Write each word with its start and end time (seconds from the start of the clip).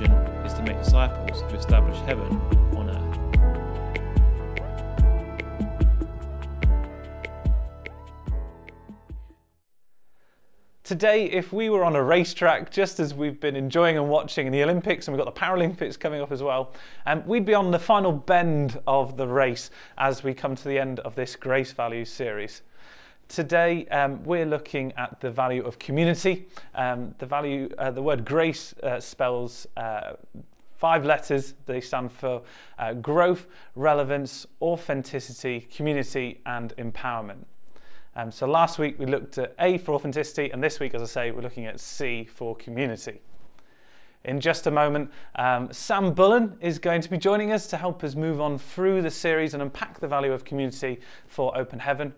mission 0.00 0.12
is 0.44 0.52
to 0.54 0.62
make 0.62 0.78
disciples 0.78 1.42
to 1.42 1.56
establish 1.56 1.98
heaven 2.00 2.26
on 2.76 2.90
earth. 2.90 3.02
Today, 10.84 11.24
if 11.24 11.52
we 11.52 11.68
were 11.68 11.82
on 11.82 11.96
a 11.96 12.02
racetrack, 12.02 12.70
just 12.70 13.00
as 13.00 13.12
we've 13.12 13.40
been 13.40 13.56
enjoying 13.56 13.96
and 13.96 14.08
watching 14.08 14.46
in 14.46 14.52
the 14.52 14.62
Olympics, 14.62 15.08
and 15.08 15.16
we've 15.16 15.24
got 15.24 15.34
the 15.34 15.40
Paralympics 15.40 15.98
coming 15.98 16.20
up 16.20 16.30
as 16.30 16.42
well, 16.42 16.72
um, 17.06 17.26
we'd 17.26 17.44
be 17.44 17.54
on 17.54 17.70
the 17.70 17.78
final 17.78 18.12
bend 18.12 18.78
of 18.86 19.16
the 19.16 19.26
race 19.26 19.70
as 19.98 20.22
we 20.22 20.32
come 20.32 20.54
to 20.54 20.68
the 20.68 20.78
end 20.78 21.00
of 21.00 21.14
this 21.16 21.34
Grace 21.34 21.72
Values 21.72 22.08
series. 22.08 22.62
Today, 23.28 23.86
um, 23.88 24.22
we're 24.22 24.46
looking 24.46 24.92
at 24.96 25.20
the 25.20 25.30
value 25.30 25.64
of 25.64 25.80
community. 25.80 26.46
Um, 26.76 27.12
the 27.18 27.26
value, 27.26 27.68
uh, 27.76 27.90
the 27.90 28.00
word 28.00 28.24
grace 28.24 28.72
uh, 28.84 29.00
spells 29.00 29.66
uh, 29.76 30.12
five 30.76 31.04
letters. 31.04 31.54
They 31.66 31.80
stand 31.80 32.12
for 32.12 32.42
uh, 32.78 32.94
growth, 32.94 33.48
relevance, 33.74 34.46
authenticity, 34.62 35.66
community, 35.74 36.40
and 36.46 36.72
empowerment. 36.76 37.44
Um, 38.14 38.30
so 38.30 38.46
last 38.46 38.78
week 38.78 38.96
we 38.98 39.06
looked 39.06 39.38
at 39.38 39.54
A 39.58 39.78
for 39.78 39.94
authenticity, 39.94 40.50
and 40.50 40.62
this 40.62 40.78
week, 40.78 40.94
as 40.94 41.02
I 41.02 41.06
say, 41.06 41.30
we're 41.32 41.42
looking 41.42 41.66
at 41.66 41.80
C 41.80 42.24
for 42.24 42.54
community. 42.54 43.20
In 44.24 44.40
just 44.40 44.68
a 44.68 44.70
moment, 44.70 45.10
um, 45.34 45.72
Sam 45.72 46.14
Bullen 46.14 46.56
is 46.60 46.78
going 46.78 47.00
to 47.00 47.10
be 47.10 47.18
joining 47.18 47.52
us 47.52 47.66
to 47.68 47.76
help 47.76 48.04
us 48.04 48.14
move 48.14 48.40
on 48.40 48.56
through 48.56 49.02
the 49.02 49.10
series 49.10 49.52
and 49.52 49.62
unpack 49.62 49.98
the 49.98 50.08
value 50.08 50.32
of 50.32 50.44
community 50.44 51.00
for 51.26 51.56
Open 51.58 51.80
Heaven. 51.80 52.14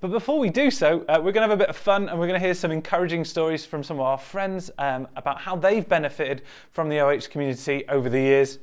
But 0.00 0.12
before 0.12 0.38
we 0.38 0.48
do 0.48 0.70
so, 0.70 1.04
uh, 1.08 1.20
we're 1.22 1.32
going 1.32 1.46
to 1.46 1.50
have 1.50 1.50
a 1.50 1.56
bit 1.58 1.68
of 1.68 1.76
fun 1.76 2.08
and 2.08 2.18
we're 2.18 2.26
going 2.26 2.40
to 2.40 2.44
hear 2.44 2.54
some 2.54 2.70
encouraging 2.70 3.22
stories 3.22 3.66
from 3.66 3.84
some 3.84 3.98
of 3.98 4.06
our 4.06 4.16
friends 4.16 4.70
um, 4.78 5.06
about 5.14 5.38
how 5.38 5.56
they've 5.56 5.86
benefited 5.86 6.40
from 6.70 6.88
the 6.88 7.00
OH 7.00 7.28
community 7.30 7.86
over 7.86 8.08
the 8.08 8.18
years. 8.18 8.60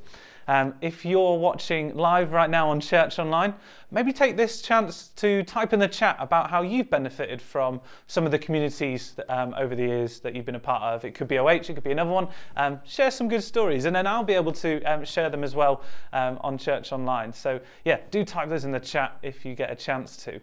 Um, 0.48 0.74
if 0.80 1.04
you're 1.04 1.38
watching 1.38 1.94
live 1.94 2.32
right 2.32 2.50
now 2.50 2.70
on 2.70 2.80
Church 2.80 3.20
Online, 3.20 3.54
maybe 3.92 4.12
take 4.12 4.36
this 4.36 4.62
chance 4.62 5.08
to 5.16 5.44
type 5.44 5.72
in 5.72 5.78
the 5.78 5.86
chat 5.86 6.16
about 6.18 6.50
how 6.50 6.62
you've 6.62 6.90
benefited 6.90 7.40
from 7.40 7.80
some 8.08 8.24
of 8.24 8.32
the 8.32 8.38
communities 8.38 9.12
that, 9.12 9.30
um, 9.32 9.54
over 9.56 9.76
the 9.76 9.84
years 9.84 10.18
that 10.20 10.34
you've 10.34 10.46
been 10.46 10.56
a 10.56 10.58
part 10.58 10.82
of. 10.82 11.04
It 11.04 11.14
could 11.14 11.28
be 11.28 11.38
OH, 11.38 11.50
it 11.50 11.74
could 11.74 11.84
be 11.84 11.92
another 11.92 12.10
one. 12.10 12.28
Um, 12.56 12.80
share 12.84 13.12
some 13.12 13.28
good 13.28 13.44
stories, 13.44 13.84
and 13.84 13.94
then 13.94 14.08
I'll 14.08 14.24
be 14.24 14.34
able 14.34 14.52
to 14.52 14.82
um, 14.82 15.04
share 15.04 15.30
them 15.30 15.44
as 15.44 15.54
well 15.54 15.82
um, 16.12 16.38
on 16.40 16.58
Church 16.58 16.90
Online. 16.90 17.32
So, 17.32 17.60
yeah, 17.84 18.00
do 18.10 18.24
type 18.24 18.48
those 18.48 18.64
in 18.64 18.72
the 18.72 18.80
chat 18.80 19.18
if 19.22 19.44
you 19.44 19.54
get 19.54 19.70
a 19.70 19.76
chance 19.76 20.16
to. 20.24 20.40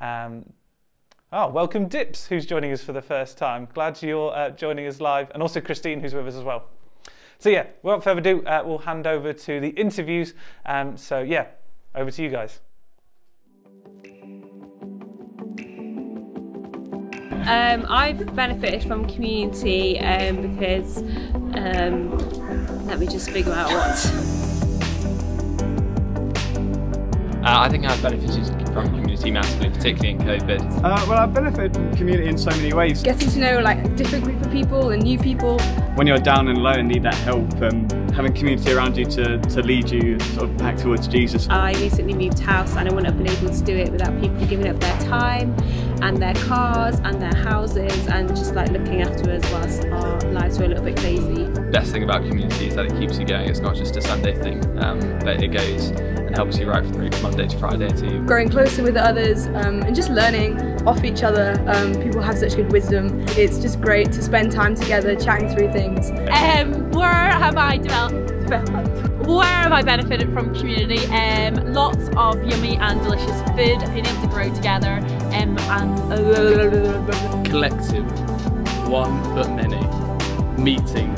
Um, 0.00 0.44
Oh, 1.36 1.48
welcome 1.48 1.88
Dips, 1.88 2.28
who's 2.28 2.46
joining 2.46 2.70
us 2.70 2.80
for 2.80 2.92
the 2.92 3.02
first 3.02 3.36
time. 3.36 3.66
Glad 3.74 4.00
you're 4.00 4.32
uh, 4.32 4.50
joining 4.50 4.86
us 4.86 5.00
live, 5.00 5.32
and 5.32 5.42
also 5.42 5.60
Christine, 5.60 5.98
who's 5.98 6.14
with 6.14 6.28
us 6.28 6.36
as 6.36 6.44
well. 6.44 6.66
So 7.40 7.48
yeah, 7.48 7.66
without 7.82 8.04
further 8.04 8.20
ado, 8.20 8.44
uh, 8.44 8.62
we'll 8.64 8.78
hand 8.78 9.08
over 9.08 9.32
to 9.32 9.58
the 9.58 9.70
interviews. 9.70 10.34
Um, 10.64 10.96
so 10.96 11.22
yeah, 11.22 11.46
over 11.92 12.12
to 12.12 12.22
you 12.22 12.30
guys. 12.30 12.60
Um, 17.48 17.84
I've 17.88 18.32
benefited 18.36 18.84
from 18.84 19.04
community 19.08 19.98
um, 19.98 20.54
because 20.54 20.98
um, 20.98 22.16
let 22.86 23.00
me 23.00 23.08
just 23.08 23.28
figure 23.30 23.52
out 23.52 23.72
what. 23.72 24.43
I 27.46 27.68
think 27.68 27.84
I've 27.84 28.00
benefited 28.02 28.46
from 28.72 28.86
community 28.86 29.30
massively, 29.30 29.70
particularly 29.70 30.10
in 30.10 30.18
COVID. 30.18 30.60
Uh, 30.78 31.06
well, 31.08 31.18
I've 31.18 31.34
benefited 31.34 31.74
from 31.74 31.94
community 31.94 32.28
in 32.28 32.38
so 32.38 32.50
many 32.50 32.72
ways. 32.72 33.02
Getting 33.02 33.28
to 33.30 33.38
know 33.38 33.60
like 33.60 33.84
a 33.84 33.88
different 33.90 34.24
group 34.24 34.40
of 34.44 34.50
people 34.50 34.90
and 34.90 35.02
new 35.02 35.18
people. 35.18 35.58
When 35.94 36.06
you're 36.06 36.18
down 36.18 36.48
and 36.48 36.58
low 36.58 36.72
and 36.72 36.88
need 36.88 37.02
that 37.02 37.14
help, 37.14 37.54
um, 37.62 37.88
having 38.14 38.32
community 38.32 38.72
around 38.72 38.96
you 38.96 39.04
to, 39.04 39.38
to 39.38 39.62
lead 39.62 39.90
you 39.90 40.18
sort 40.20 40.44
of 40.50 40.56
back 40.56 40.76
towards 40.76 41.06
Jesus. 41.06 41.48
I 41.48 41.72
recently 41.74 42.14
moved 42.14 42.38
house 42.38 42.76
and 42.76 42.88
I 42.88 42.94
wouldn't 42.94 43.06
have 43.06 43.22
been 43.22 43.30
able 43.30 43.54
to 43.54 43.64
do 43.64 43.76
it 43.76 43.92
without 43.92 44.18
people 44.20 44.46
giving 44.46 44.68
up 44.68 44.80
their 44.80 44.98
time 45.00 45.54
and 46.02 46.16
their 46.16 46.34
cars 46.34 46.98
and 47.04 47.20
their 47.20 47.34
houses 47.34 48.06
and 48.08 48.28
just 48.28 48.54
like 48.54 48.70
looking 48.70 49.02
after 49.02 49.30
us 49.30 49.52
whilst 49.52 49.84
our 49.86 50.20
lives 50.32 50.58
were 50.58 50.64
a 50.64 50.68
little 50.68 50.84
bit 50.84 50.96
crazy. 50.96 51.44
Best 51.70 51.92
thing 51.92 52.04
about 52.04 52.22
community 52.22 52.68
is 52.68 52.74
that 52.74 52.86
it 52.86 52.98
keeps 52.98 53.18
you 53.18 53.26
going. 53.26 53.48
It's 53.48 53.60
not 53.60 53.74
just 53.74 53.96
a 53.96 54.02
Sunday 54.02 54.34
thing, 54.34 54.64
um, 54.82 55.00
but 55.20 55.42
it 55.42 55.48
goes 55.48 55.90
and 55.90 56.13
helps 56.34 56.58
you 56.58 56.68
right 56.68 56.84
through 56.84 57.10
Monday 57.22 57.46
to 57.46 57.58
Friday 57.58 57.88
to 57.88 58.20
Growing 58.26 58.48
closer 58.48 58.82
with 58.82 58.96
others 58.96 59.46
um, 59.46 59.82
and 59.82 59.94
just 59.94 60.10
learning 60.10 60.60
off 60.86 61.04
each 61.04 61.22
other. 61.22 61.62
Um, 61.66 61.94
people 62.02 62.20
have 62.22 62.36
such 62.36 62.56
good 62.56 62.72
wisdom. 62.72 63.24
It's 63.30 63.58
just 63.58 63.80
great 63.80 64.10
to 64.12 64.22
spend 64.22 64.52
time 64.52 64.74
together 64.74 65.14
chatting 65.16 65.54
through 65.54 65.72
things. 65.72 66.10
Um, 66.30 66.90
where 66.90 67.30
have 67.30 67.56
I 67.56 67.78
developed? 67.78 68.32
Where 69.26 69.44
have 69.46 69.72
I 69.72 69.82
benefited 69.82 70.32
from 70.34 70.54
community? 70.54 71.06
Um, 71.06 71.72
lots 71.72 72.08
of 72.16 72.44
yummy 72.44 72.76
and 72.76 73.00
delicious 73.00 73.40
food, 73.50 73.80
being 73.94 74.04
able 74.04 74.20
to 74.20 74.28
grow 74.28 74.54
together, 74.54 75.00
um, 75.32 75.56
and 75.58 77.46
collective, 77.46 78.04
one 78.88 79.22
but 79.34 79.50
many, 79.52 79.80
meeting, 80.62 81.14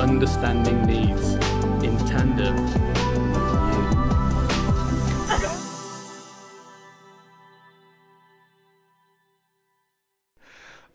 understanding 0.00 0.82
needs 0.84 1.34
in 1.84 1.96
tandem. 2.06 2.67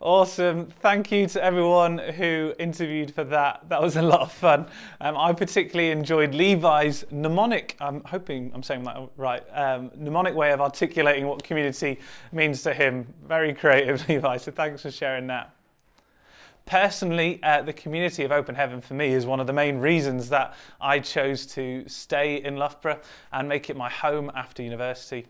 Awesome. 0.04 0.66
Thank 0.66 1.10
you 1.10 1.26
to 1.28 1.42
everyone 1.42 1.96
who 1.96 2.52
interviewed 2.58 3.14
for 3.14 3.24
that. 3.24 3.66
That 3.70 3.80
was 3.80 3.96
a 3.96 4.02
lot 4.02 4.20
of 4.20 4.30
fun. 4.30 4.66
Um, 5.00 5.16
I 5.16 5.32
particularly 5.32 5.92
enjoyed 5.92 6.34
Levi's 6.34 7.06
mnemonic, 7.10 7.74
I'm 7.80 8.04
hoping 8.04 8.52
I'm 8.54 8.62
saying 8.62 8.84
that 8.84 8.98
right, 9.16 9.42
um, 9.54 9.90
mnemonic 9.96 10.34
way 10.34 10.52
of 10.52 10.60
articulating 10.60 11.26
what 11.26 11.42
community 11.42 12.00
means 12.32 12.62
to 12.64 12.74
him. 12.74 13.06
Very 13.26 13.54
creative, 13.54 14.06
Levi, 14.10 14.36
so 14.36 14.52
thanks 14.52 14.82
for 14.82 14.90
sharing 14.90 15.26
that. 15.28 15.56
Personally, 16.66 17.40
uh, 17.42 17.62
the 17.62 17.72
community 17.72 18.24
of 18.24 18.32
Open 18.32 18.54
Heaven 18.54 18.82
for 18.82 18.92
me 18.92 19.14
is 19.14 19.24
one 19.24 19.40
of 19.40 19.46
the 19.46 19.54
main 19.54 19.78
reasons 19.78 20.28
that 20.28 20.54
I 20.82 20.98
chose 20.98 21.46
to 21.54 21.82
stay 21.86 22.42
in 22.42 22.56
Loughborough 22.56 23.00
and 23.32 23.48
make 23.48 23.70
it 23.70 23.76
my 23.76 23.88
home 23.88 24.30
after 24.34 24.62
university. 24.62 25.24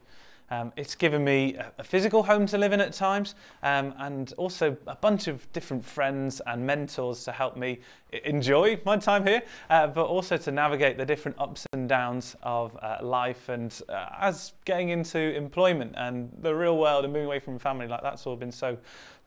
Um, 0.50 0.72
it's 0.76 0.94
given 0.94 1.24
me 1.24 1.56
a, 1.78 1.82
physical 1.82 2.22
home 2.22 2.46
to 2.46 2.58
live 2.58 2.72
in 2.72 2.80
at 2.80 2.92
times 2.92 3.34
um, 3.62 3.94
and 3.98 4.32
also 4.36 4.76
a 4.86 4.94
bunch 4.94 5.26
of 5.26 5.50
different 5.52 5.84
friends 5.84 6.42
and 6.46 6.66
mentors 6.66 7.24
to 7.24 7.32
help 7.32 7.56
me 7.56 7.80
enjoy 8.24 8.78
my 8.84 8.98
time 8.98 9.26
here, 9.26 9.42
uh, 9.70 9.86
but 9.86 10.04
also 10.04 10.36
to 10.36 10.52
navigate 10.52 10.98
the 10.98 11.06
different 11.06 11.38
ups 11.40 11.66
and 11.72 11.88
downs 11.88 12.36
of 12.42 12.76
uh, 12.82 12.98
life 13.00 13.48
and 13.48 13.80
uh, 13.88 14.08
as 14.20 14.52
getting 14.64 14.90
into 14.90 15.18
employment 15.18 15.94
and 15.96 16.30
the 16.42 16.54
real 16.54 16.76
world 16.76 17.04
and 17.04 17.12
moving 17.12 17.26
away 17.26 17.40
from 17.40 17.58
family, 17.58 17.88
like 17.88 18.02
that's 18.02 18.26
all 18.26 18.36
been 18.36 18.52
so 18.52 18.76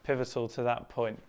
pivotal 0.04 0.48
to 0.48 0.64
that 0.64 0.88
point. 0.88 1.20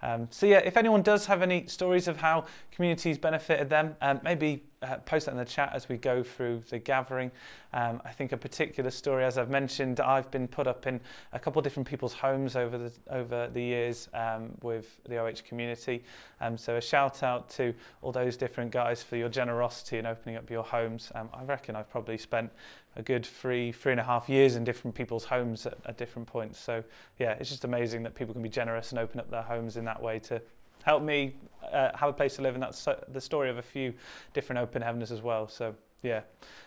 Um, 0.00 0.28
so 0.30 0.46
yeah, 0.46 0.58
if 0.58 0.76
anyone 0.76 1.02
does 1.02 1.26
have 1.26 1.42
any 1.42 1.66
stories 1.66 2.08
of 2.08 2.16
how 2.18 2.46
communities 2.70 3.18
benefited 3.18 3.68
them, 3.68 3.96
um, 4.00 4.20
maybe 4.22 4.62
uh, 4.82 4.96
post 4.98 5.26
that 5.26 5.32
in 5.32 5.38
the 5.38 5.44
chat 5.44 5.70
as 5.72 5.88
we 5.88 5.96
go 5.96 6.22
through 6.22 6.62
the 6.70 6.78
gathering. 6.78 7.30
Um, 7.72 8.00
I 8.04 8.10
think 8.10 8.32
a 8.32 8.36
particular 8.36 8.90
story, 8.90 9.24
as 9.24 9.38
I've 9.38 9.50
mentioned, 9.50 10.00
I've 10.00 10.30
been 10.30 10.48
put 10.48 10.66
up 10.66 10.86
in 10.86 11.00
a 11.32 11.38
couple 11.38 11.60
of 11.60 11.64
different 11.64 11.88
people's 11.88 12.14
homes 12.14 12.56
over 12.56 12.78
the 12.78 12.92
over 13.10 13.48
the 13.52 13.60
years 13.60 14.08
um, 14.14 14.50
with 14.62 14.98
the 15.08 15.18
OH 15.18 15.42
community. 15.46 16.04
Um, 16.40 16.56
so 16.56 16.76
a 16.76 16.80
shout 16.80 17.22
out 17.22 17.48
to 17.50 17.74
all 18.02 18.12
those 18.12 18.36
different 18.36 18.70
guys 18.70 19.02
for 19.02 19.16
your 19.16 19.28
generosity 19.28 19.98
in 19.98 20.06
opening 20.06 20.36
up 20.36 20.48
your 20.50 20.64
homes. 20.64 21.10
Um, 21.14 21.28
I 21.34 21.42
reckon 21.44 21.76
I've 21.76 21.90
probably 21.90 22.18
spent 22.18 22.50
a 22.96 23.02
good 23.02 23.24
three, 23.24 23.72
three 23.72 23.92
and 23.92 24.00
a 24.00 24.04
half 24.04 24.28
years 24.28 24.56
in 24.56 24.64
different 24.64 24.94
people's 24.94 25.24
homes 25.24 25.66
at, 25.66 25.78
at 25.86 25.96
different 25.96 26.26
points. 26.26 26.58
So 26.58 26.82
yeah, 27.18 27.32
it's 27.32 27.48
just 27.48 27.64
amazing 27.64 28.02
that 28.04 28.14
people 28.14 28.34
can 28.34 28.42
be 28.42 28.48
generous 28.48 28.90
and 28.90 28.98
open 28.98 29.20
up 29.20 29.30
their 29.30 29.42
homes 29.42 29.76
in 29.76 29.84
that 29.84 30.02
way 30.02 30.18
to 30.20 30.42
help 30.82 31.02
me 31.02 31.34
uh, 31.72 31.96
have 31.96 32.08
a 32.08 32.12
place 32.12 32.36
to 32.36 32.42
live. 32.42 32.54
And 32.54 32.62
that's 32.62 32.86
the 33.08 33.20
story 33.20 33.50
of 33.50 33.58
a 33.58 33.62
few 33.62 33.94
different 34.34 34.60
open 34.60 34.82
heavens 34.82 35.10
as 35.10 35.22
well. 35.22 35.48
So 35.48 35.74
yeah, 36.02 36.22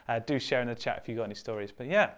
uh, 0.07 0.19
do 0.19 0.39
share 0.39 0.62
in 0.62 0.68
the 0.68 0.75
chat 0.75 1.00
if 1.01 1.07
you've 1.07 1.18
got 1.18 1.25
any 1.25 1.36
stories. 1.36 1.71
But 1.71 1.88
yeah. 1.88 2.12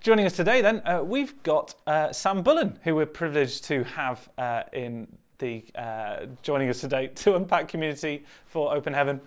Joining 0.00 0.26
us 0.26 0.36
today, 0.36 0.60
then, 0.60 0.82
uh, 0.84 1.02
we've 1.02 1.42
got 1.44 1.74
uh, 1.86 2.12
Sam 2.12 2.42
Bullen, 2.42 2.78
who 2.84 2.94
we're 2.94 3.06
privileged 3.06 3.64
to 3.64 3.84
have 3.84 4.28
uh, 4.36 4.64
in 4.74 5.08
the 5.38 5.64
uh, 5.74 6.26
joining 6.42 6.68
us 6.68 6.80
today 6.80 7.06
to 7.14 7.36
unpack 7.36 7.68
community 7.68 8.24
for 8.46 8.74
Open 8.74 8.92
Heaven. 8.92 9.18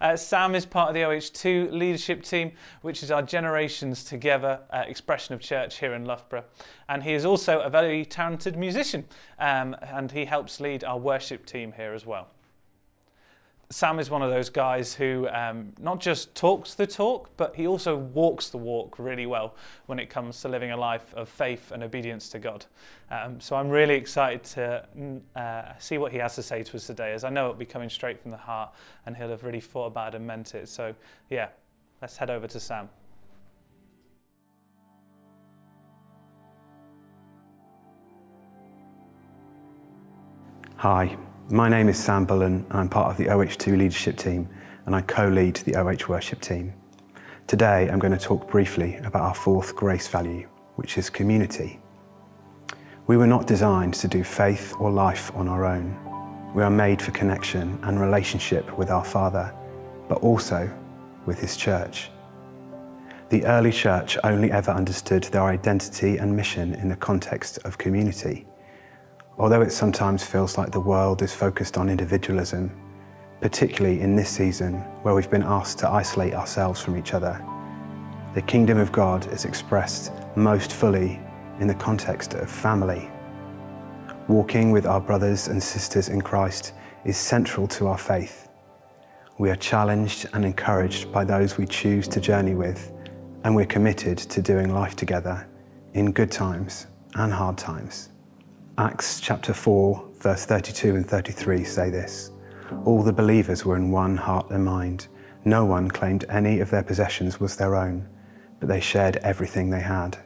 Uh, 0.00 0.16
Sam 0.16 0.54
is 0.54 0.64
part 0.64 0.88
of 0.88 0.94
the 0.94 1.00
OH2 1.00 1.72
leadership 1.72 2.22
team, 2.22 2.52
which 2.80 3.02
is 3.02 3.10
our 3.10 3.20
Generations 3.20 4.02
Together 4.02 4.60
uh, 4.70 4.84
expression 4.86 5.34
of 5.34 5.40
church 5.40 5.78
here 5.78 5.92
in 5.92 6.06
Loughborough. 6.06 6.44
And 6.88 7.02
he 7.02 7.12
is 7.12 7.26
also 7.26 7.60
a 7.60 7.68
very 7.68 8.04
talented 8.06 8.56
musician, 8.56 9.04
um, 9.38 9.76
and 9.82 10.10
he 10.10 10.24
helps 10.24 10.58
lead 10.58 10.84
our 10.84 10.98
worship 10.98 11.44
team 11.44 11.72
here 11.72 11.92
as 11.92 12.06
well. 12.06 12.28
Sam 13.72 14.00
is 14.00 14.10
one 14.10 14.20
of 14.20 14.30
those 14.30 14.50
guys 14.50 14.92
who 14.92 15.28
um, 15.28 15.72
not 15.78 16.00
just 16.00 16.34
talks 16.34 16.74
the 16.74 16.88
talk, 16.88 17.30
but 17.36 17.54
he 17.54 17.68
also 17.68 17.96
walks 17.96 18.48
the 18.48 18.58
walk 18.58 18.98
really 18.98 19.26
well 19.26 19.54
when 19.86 20.00
it 20.00 20.10
comes 20.10 20.40
to 20.40 20.48
living 20.48 20.72
a 20.72 20.76
life 20.76 21.14
of 21.14 21.28
faith 21.28 21.70
and 21.70 21.84
obedience 21.84 22.28
to 22.30 22.40
God. 22.40 22.66
Um, 23.12 23.40
so 23.40 23.54
I'm 23.54 23.68
really 23.68 23.94
excited 23.94 24.42
to 24.54 24.88
mm, 24.98 25.20
uh, 25.36 25.78
see 25.78 25.98
what 25.98 26.10
he 26.10 26.18
has 26.18 26.34
to 26.34 26.42
say 26.42 26.64
to 26.64 26.76
us 26.76 26.88
today, 26.88 27.12
as 27.12 27.22
I 27.22 27.30
know 27.30 27.44
it'll 27.44 27.54
be 27.54 27.64
coming 27.64 27.88
straight 27.88 28.20
from 28.20 28.32
the 28.32 28.36
heart 28.36 28.70
and 29.06 29.16
he'll 29.16 29.28
have 29.28 29.44
really 29.44 29.60
thought 29.60 29.86
about 29.86 30.14
it 30.14 30.16
and 30.16 30.26
meant 30.26 30.56
it. 30.56 30.68
So, 30.68 30.92
yeah, 31.28 31.50
let's 32.02 32.16
head 32.16 32.28
over 32.28 32.48
to 32.48 32.58
Sam. 32.58 32.88
Hi, 40.74 41.16
my 41.52 41.68
name 41.68 41.88
is 41.88 41.98
Sam 41.98 42.24
Bullen 42.24 42.64
and 42.70 42.80
I'm 42.80 42.88
part 42.88 43.10
of 43.10 43.16
the 43.16 43.24
OH2 43.24 43.76
leadership 43.76 44.16
team 44.16 44.48
and 44.86 44.94
I 44.94 45.00
co-lead 45.00 45.56
the 45.56 45.74
OH 45.74 46.08
worship 46.08 46.40
team. 46.40 46.72
Today 47.48 47.88
I'm 47.90 47.98
going 47.98 48.16
to 48.16 48.24
talk 48.24 48.48
briefly 48.48 48.96
about 48.98 49.22
our 49.22 49.34
fourth 49.34 49.74
grace 49.74 50.06
value, 50.06 50.46
which 50.76 50.96
is 50.96 51.10
community. 51.10 51.80
We 53.08 53.16
were 53.16 53.26
not 53.26 53.48
designed 53.48 53.94
to 53.94 54.06
do 54.06 54.22
faith 54.22 54.74
or 54.78 54.92
life 54.92 55.32
on 55.34 55.48
our 55.48 55.64
own. 55.64 55.96
We 56.54 56.62
are 56.62 56.70
made 56.70 57.02
for 57.02 57.10
connection 57.10 57.80
and 57.82 58.00
relationship 58.00 58.78
with 58.78 58.88
our 58.88 59.04
Father, 59.04 59.52
but 60.08 60.18
also 60.18 60.70
with 61.26 61.40
His 61.40 61.56
church. 61.56 62.12
The 63.30 63.44
early 63.44 63.72
church 63.72 64.16
only 64.22 64.52
ever 64.52 64.70
understood 64.70 65.24
their 65.24 65.44
identity 65.44 66.18
and 66.18 66.36
mission 66.36 66.74
in 66.74 66.88
the 66.88 66.96
context 66.96 67.58
of 67.64 67.76
community. 67.76 68.46
Although 69.40 69.62
it 69.62 69.72
sometimes 69.72 70.22
feels 70.22 70.58
like 70.58 70.70
the 70.70 70.80
world 70.80 71.22
is 71.22 71.32
focused 71.32 71.78
on 71.78 71.88
individualism, 71.88 72.70
particularly 73.40 74.02
in 74.02 74.14
this 74.14 74.28
season 74.28 74.74
where 75.00 75.14
we've 75.14 75.30
been 75.30 75.42
asked 75.42 75.78
to 75.78 75.88
isolate 75.88 76.34
ourselves 76.34 76.82
from 76.82 76.94
each 76.94 77.14
other, 77.14 77.42
the 78.34 78.42
kingdom 78.42 78.76
of 78.76 78.92
God 78.92 79.26
is 79.32 79.46
expressed 79.46 80.12
most 80.36 80.74
fully 80.74 81.18
in 81.58 81.66
the 81.66 81.74
context 81.74 82.34
of 82.34 82.50
family. 82.50 83.10
Walking 84.28 84.72
with 84.72 84.84
our 84.84 85.00
brothers 85.00 85.48
and 85.48 85.62
sisters 85.62 86.10
in 86.10 86.20
Christ 86.20 86.74
is 87.06 87.16
central 87.16 87.66
to 87.68 87.86
our 87.86 87.96
faith. 87.96 88.50
We 89.38 89.48
are 89.48 89.56
challenged 89.56 90.28
and 90.34 90.44
encouraged 90.44 91.10
by 91.12 91.24
those 91.24 91.56
we 91.56 91.64
choose 91.64 92.06
to 92.08 92.20
journey 92.20 92.54
with, 92.54 92.92
and 93.44 93.56
we're 93.56 93.64
committed 93.64 94.18
to 94.18 94.42
doing 94.42 94.74
life 94.74 94.96
together 94.96 95.48
in 95.94 96.12
good 96.12 96.30
times 96.30 96.88
and 97.14 97.32
hard 97.32 97.56
times. 97.56 98.10
Acts 98.80 99.20
chapter 99.20 99.52
4, 99.52 100.08
verse 100.20 100.46
32 100.46 100.96
and 100.96 101.06
33 101.06 101.64
say 101.64 101.90
this 101.90 102.30
All 102.86 103.02
the 103.02 103.12
believers 103.12 103.62
were 103.62 103.76
in 103.76 103.90
one 103.90 104.16
heart 104.16 104.48
and 104.48 104.64
mind. 104.64 105.08
No 105.44 105.66
one 105.66 105.90
claimed 105.90 106.24
any 106.30 106.60
of 106.60 106.70
their 106.70 106.82
possessions 106.82 107.38
was 107.38 107.56
their 107.56 107.76
own, 107.76 108.08
but 108.58 108.70
they 108.70 108.80
shared 108.80 109.16
everything 109.18 109.68
they 109.68 109.82
had. 109.82 110.16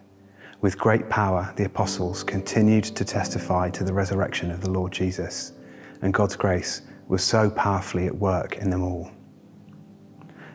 With 0.60 0.78
great 0.78 1.10
power, 1.10 1.52
the 1.56 1.64
apostles 1.64 2.22
continued 2.22 2.84
to 2.84 3.04
testify 3.04 3.70
to 3.70 3.82
the 3.82 3.92
resurrection 3.92 4.52
of 4.52 4.60
the 4.60 4.70
Lord 4.70 4.92
Jesus, 4.92 5.54
and 6.02 6.14
God's 6.14 6.36
grace 6.36 6.82
was 7.08 7.24
so 7.24 7.50
powerfully 7.50 8.06
at 8.06 8.14
work 8.14 8.58
in 8.58 8.70
them 8.70 8.84
all. 8.84 9.10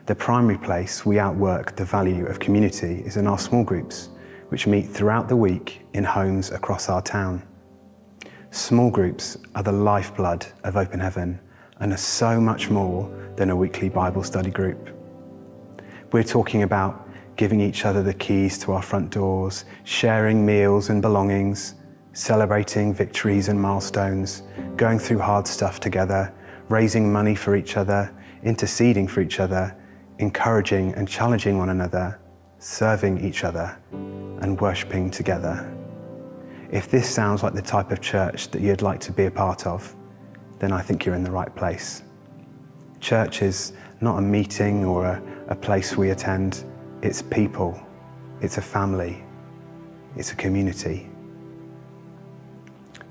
The 0.06 0.14
primary 0.14 0.56
place 0.56 1.04
we 1.04 1.18
outwork 1.18 1.76
the 1.76 1.84
value 1.84 2.24
of 2.24 2.40
community 2.40 3.02
is 3.04 3.18
in 3.18 3.26
our 3.26 3.38
small 3.38 3.62
groups, 3.62 4.08
which 4.48 4.66
meet 4.66 4.88
throughout 4.88 5.28
the 5.28 5.36
week 5.36 5.82
in 5.92 6.02
homes 6.02 6.50
across 6.50 6.88
our 6.88 7.02
town. 7.02 7.42
Small 8.52 8.90
groups 8.90 9.38
are 9.54 9.62
the 9.62 9.70
lifeblood 9.70 10.44
of 10.64 10.76
Open 10.76 10.98
Heaven 10.98 11.38
and 11.78 11.92
are 11.92 11.96
so 11.96 12.40
much 12.40 12.68
more 12.68 13.08
than 13.36 13.50
a 13.50 13.54
weekly 13.56 13.88
Bible 13.88 14.24
study 14.24 14.50
group. 14.50 14.90
We're 16.10 16.24
talking 16.24 16.64
about 16.64 17.08
giving 17.36 17.60
each 17.60 17.84
other 17.84 18.02
the 18.02 18.12
keys 18.12 18.58
to 18.58 18.72
our 18.72 18.82
front 18.82 19.10
doors, 19.10 19.66
sharing 19.84 20.44
meals 20.44 20.90
and 20.90 21.00
belongings, 21.00 21.76
celebrating 22.12 22.92
victories 22.92 23.46
and 23.46 23.60
milestones, 23.60 24.42
going 24.74 24.98
through 24.98 25.20
hard 25.20 25.46
stuff 25.46 25.78
together, 25.78 26.34
raising 26.68 27.12
money 27.12 27.36
for 27.36 27.54
each 27.54 27.76
other, 27.76 28.12
interceding 28.42 29.06
for 29.06 29.20
each 29.20 29.38
other, 29.38 29.76
encouraging 30.18 30.92
and 30.94 31.06
challenging 31.08 31.56
one 31.56 31.68
another, 31.68 32.20
serving 32.58 33.24
each 33.24 33.44
other, 33.44 33.78
and 33.92 34.60
worshipping 34.60 35.08
together. 35.08 35.72
If 36.72 36.88
this 36.88 37.08
sounds 37.12 37.42
like 37.42 37.54
the 37.54 37.62
type 37.62 37.90
of 37.90 38.00
church 38.00 38.48
that 38.52 38.60
you'd 38.60 38.80
like 38.80 39.00
to 39.00 39.12
be 39.12 39.24
a 39.24 39.30
part 39.30 39.66
of, 39.66 39.92
then 40.60 40.70
I 40.70 40.80
think 40.80 41.04
you're 41.04 41.16
in 41.16 41.24
the 41.24 41.30
right 41.30 41.52
place. 41.56 42.02
Church 43.00 43.42
is 43.42 43.72
not 44.00 44.18
a 44.18 44.22
meeting 44.22 44.84
or 44.84 45.04
a, 45.04 45.22
a 45.48 45.54
place 45.56 45.96
we 45.96 46.10
attend, 46.10 46.64
it's 47.02 47.22
people, 47.22 47.80
it's 48.40 48.58
a 48.58 48.62
family, 48.62 49.24
it's 50.14 50.30
a 50.30 50.36
community. 50.36 51.08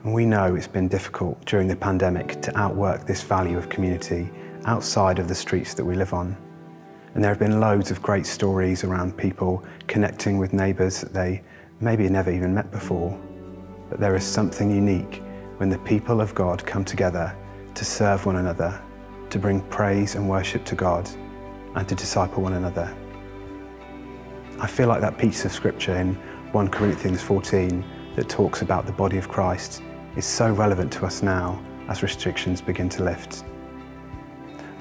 And 0.06 0.14
we 0.14 0.26
know 0.26 0.56
it's 0.56 0.68
been 0.68 0.88
difficult 0.88 1.44
during 1.46 1.68
the 1.68 1.76
pandemic 1.76 2.42
to 2.44 2.58
outwork 2.58 3.06
this 3.06 3.24
value 3.24 3.58
of 3.58 3.68
community 3.68 4.30
outside 4.64 5.20
of 5.20 5.28
the 5.28 5.36
streets 5.36 5.74
that 5.74 5.84
we 5.84 5.96
live 5.96 6.14
on. 6.14 6.38
And 7.14 7.22
there 7.22 7.32
have 7.32 7.40
been 7.40 7.60
loads 7.60 7.92
of 7.92 8.02
great 8.02 8.26
stories 8.26 8.86
around 8.86 9.18
people 9.18 9.66
connecting 9.88 10.38
with 10.38 10.54
neighbours 10.54 11.02
that 11.02 11.14
they 11.14 11.42
maybe 11.82 12.08
never 12.08 12.32
even 12.32 12.54
met 12.54 12.72
before 12.72 13.20
but 13.90 14.00
there 14.00 14.16
is 14.16 14.24
something 14.24 14.70
unique 14.70 15.22
when 15.58 15.70
the 15.70 15.80
people 15.80 16.22
of 16.22 16.34
God 16.36 16.66
come 16.66 16.86
together 16.86 17.36
to 17.76 17.86
serve 17.86 18.26
one 18.26 18.38
another, 18.38 18.82
to 19.30 19.40
bring 19.40 19.62
praise 19.70 20.16
and 20.16 20.30
worship 20.30 20.64
to 20.66 20.76
God, 20.76 21.10
and 21.76 21.88
to 21.88 21.96
disciple 21.96 22.44
one 22.44 22.54
another. 22.54 22.96
I 24.60 24.68
feel 24.68 24.88
like 24.88 25.02
that 25.02 25.18
piece 25.18 25.46
of 25.46 25.52
scripture 25.52 25.96
in 25.96 26.16
1 26.52 26.70
Corinthians 26.70 27.22
14 27.22 27.84
that 28.16 28.28
talks 28.28 28.62
about 28.62 28.86
the 28.86 28.92
body 28.92 29.18
of 29.18 29.30
Christ 29.30 29.82
is 30.16 30.26
so 30.26 30.52
relevant 30.52 30.92
to 30.94 31.06
us 31.06 31.24
now 31.24 31.64
as 31.88 32.04
restrictions 32.04 32.62
begin 32.62 32.90
to 32.90 33.04
lift. 33.04 33.44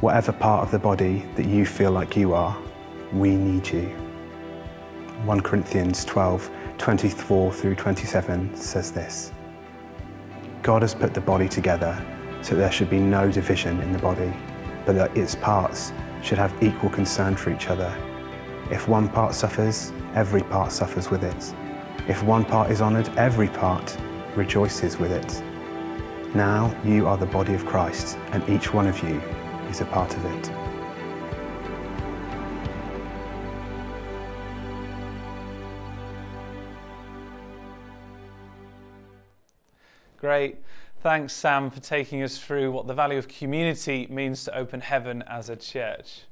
Whatever 0.01 0.33
part 0.33 0.63
of 0.65 0.71
the 0.71 0.79
body 0.79 1.27
that 1.37 1.47
you 1.47 1.67
feel 1.67 1.91
like 1.91 2.17
you 2.17 2.35
are, 2.35 2.57
we 3.13 3.37
need 3.37 3.69
you. 3.69 3.89
1 5.25 5.41
Corinthians 5.41 6.05
12 6.05 6.51
24 6.79 7.53
through 7.53 7.75
27 7.75 8.57
says 8.57 8.93
this 8.93 9.33
God 10.63 10.83
has 10.83 10.95
put 10.95 11.13
the 11.13 11.21
body 11.21 11.49
together 11.49 12.01
so 12.41 12.55
there 12.55 12.71
should 12.71 12.89
be 12.89 13.01
no 13.01 13.31
division 13.31 13.81
in 13.81 13.93
the 13.93 13.99
body, 13.99 14.33
but 14.87 14.95
that 14.95 15.17
its 15.17 15.35
parts 15.35 15.93
should 16.23 16.39
have 16.39 16.63
equal 16.63 16.91
concern 16.91 17.37
for 17.37 17.51
each 17.51 17.69
other. 17.69 17.95
If 18.71 18.89
one 18.89 19.09
part 19.09 19.35
suffers, 19.35 19.93
every 20.15 20.43
part 20.43 20.73
suffers 20.73 21.11
with 21.11 21.25
it. 21.25 21.55
If 22.09 22.23
one 22.23 22.45
part 22.45 22.71
is 22.71 22.81
honoured, 22.81 23.09
every 23.19 23.49
part 23.49 23.97
rejoices 24.37 24.99
with 24.99 25.11
it. 25.13 25.43
Now 26.35 26.75
you 26.85 27.07
are 27.07 27.17
the 27.17 27.27
body 27.27 27.55
of 27.55 27.67
Christ, 27.67 28.17
and 28.33 28.49
each 28.49 28.73
one 28.73 28.87
of 28.87 29.03
you 29.03 29.21
is 29.69 29.81
a 29.81 29.87
part 29.87 30.15
of 30.17 30.25
it. 30.25 30.68
Great. 40.29 40.59
Thanks, 41.01 41.33
Sam, 41.33 41.71
for 41.71 41.81
taking 41.81 42.23
us 42.23 42.37
through 42.37 42.71
what 42.71 42.87
the 42.87 42.93
value 42.93 43.17
of 43.17 43.29
community 43.29 44.07
means 44.11 44.45
to 44.45 44.55
Open 44.55 44.79
Heaven 44.79 45.25
as 45.27 45.49
a 45.49 45.57
church. 45.57 46.25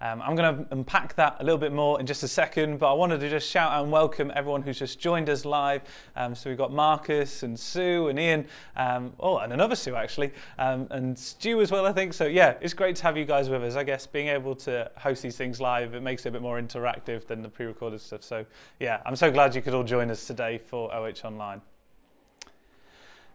Um, 0.00 0.22
I'm 0.22 0.34
going 0.34 0.56
to 0.56 0.66
unpack 0.72 1.14
that 1.16 1.36
a 1.38 1.44
little 1.44 1.58
bit 1.58 1.70
more 1.70 2.00
in 2.00 2.06
just 2.06 2.22
a 2.22 2.28
second, 2.28 2.78
but 2.78 2.90
I 2.90 2.94
wanted 2.94 3.20
to 3.20 3.28
just 3.28 3.46
shout 3.46 3.70
out 3.70 3.82
and 3.82 3.92
welcome 3.92 4.32
everyone 4.34 4.62
who's 4.62 4.78
just 4.78 4.98
joined 4.98 5.28
us 5.28 5.44
live. 5.44 5.82
Um, 6.16 6.34
so 6.34 6.48
we've 6.48 6.56
got 6.56 6.72
Marcus 6.72 7.42
and 7.42 7.60
Sue 7.60 8.08
and 8.08 8.18
Ian, 8.18 8.46
um, 8.74 9.12
oh, 9.20 9.36
and 9.36 9.52
another 9.52 9.76
Sue 9.76 9.96
actually, 9.96 10.32
um, 10.58 10.86
and 10.90 11.18
Stu 11.18 11.60
as 11.60 11.70
well, 11.70 11.84
I 11.84 11.92
think. 11.92 12.14
So 12.14 12.24
yeah, 12.24 12.54
it's 12.62 12.72
great 12.72 12.96
to 12.96 13.02
have 13.02 13.18
you 13.18 13.26
guys 13.26 13.50
with 13.50 13.62
us. 13.62 13.76
I 13.76 13.84
guess 13.84 14.06
being 14.06 14.28
able 14.28 14.54
to 14.64 14.90
host 14.96 15.22
these 15.22 15.36
things 15.36 15.60
live, 15.60 15.94
it 15.94 16.00
makes 16.00 16.24
it 16.24 16.30
a 16.30 16.32
bit 16.32 16.40
more 16.40 16.58
interactive 16.58 17.26
than 17.26 17.42
the 17.42 17.50
pre-recorded 17.50 18.00
stuff. 18.00 18.22
So 18.22 18.46
yeah, 18.80 19.02
I'm 19.04 19.14
so 19.14 19.30
glad 19.30 19.54
you 19.54 19.60
could 19.60 19.74
all 19.74 19.84
join 19.84 20.10
us 20.10 20.26
today 20.26 20.56
for 20.56 20.90
OH 20.94 21.26
Online. 21.26 21.60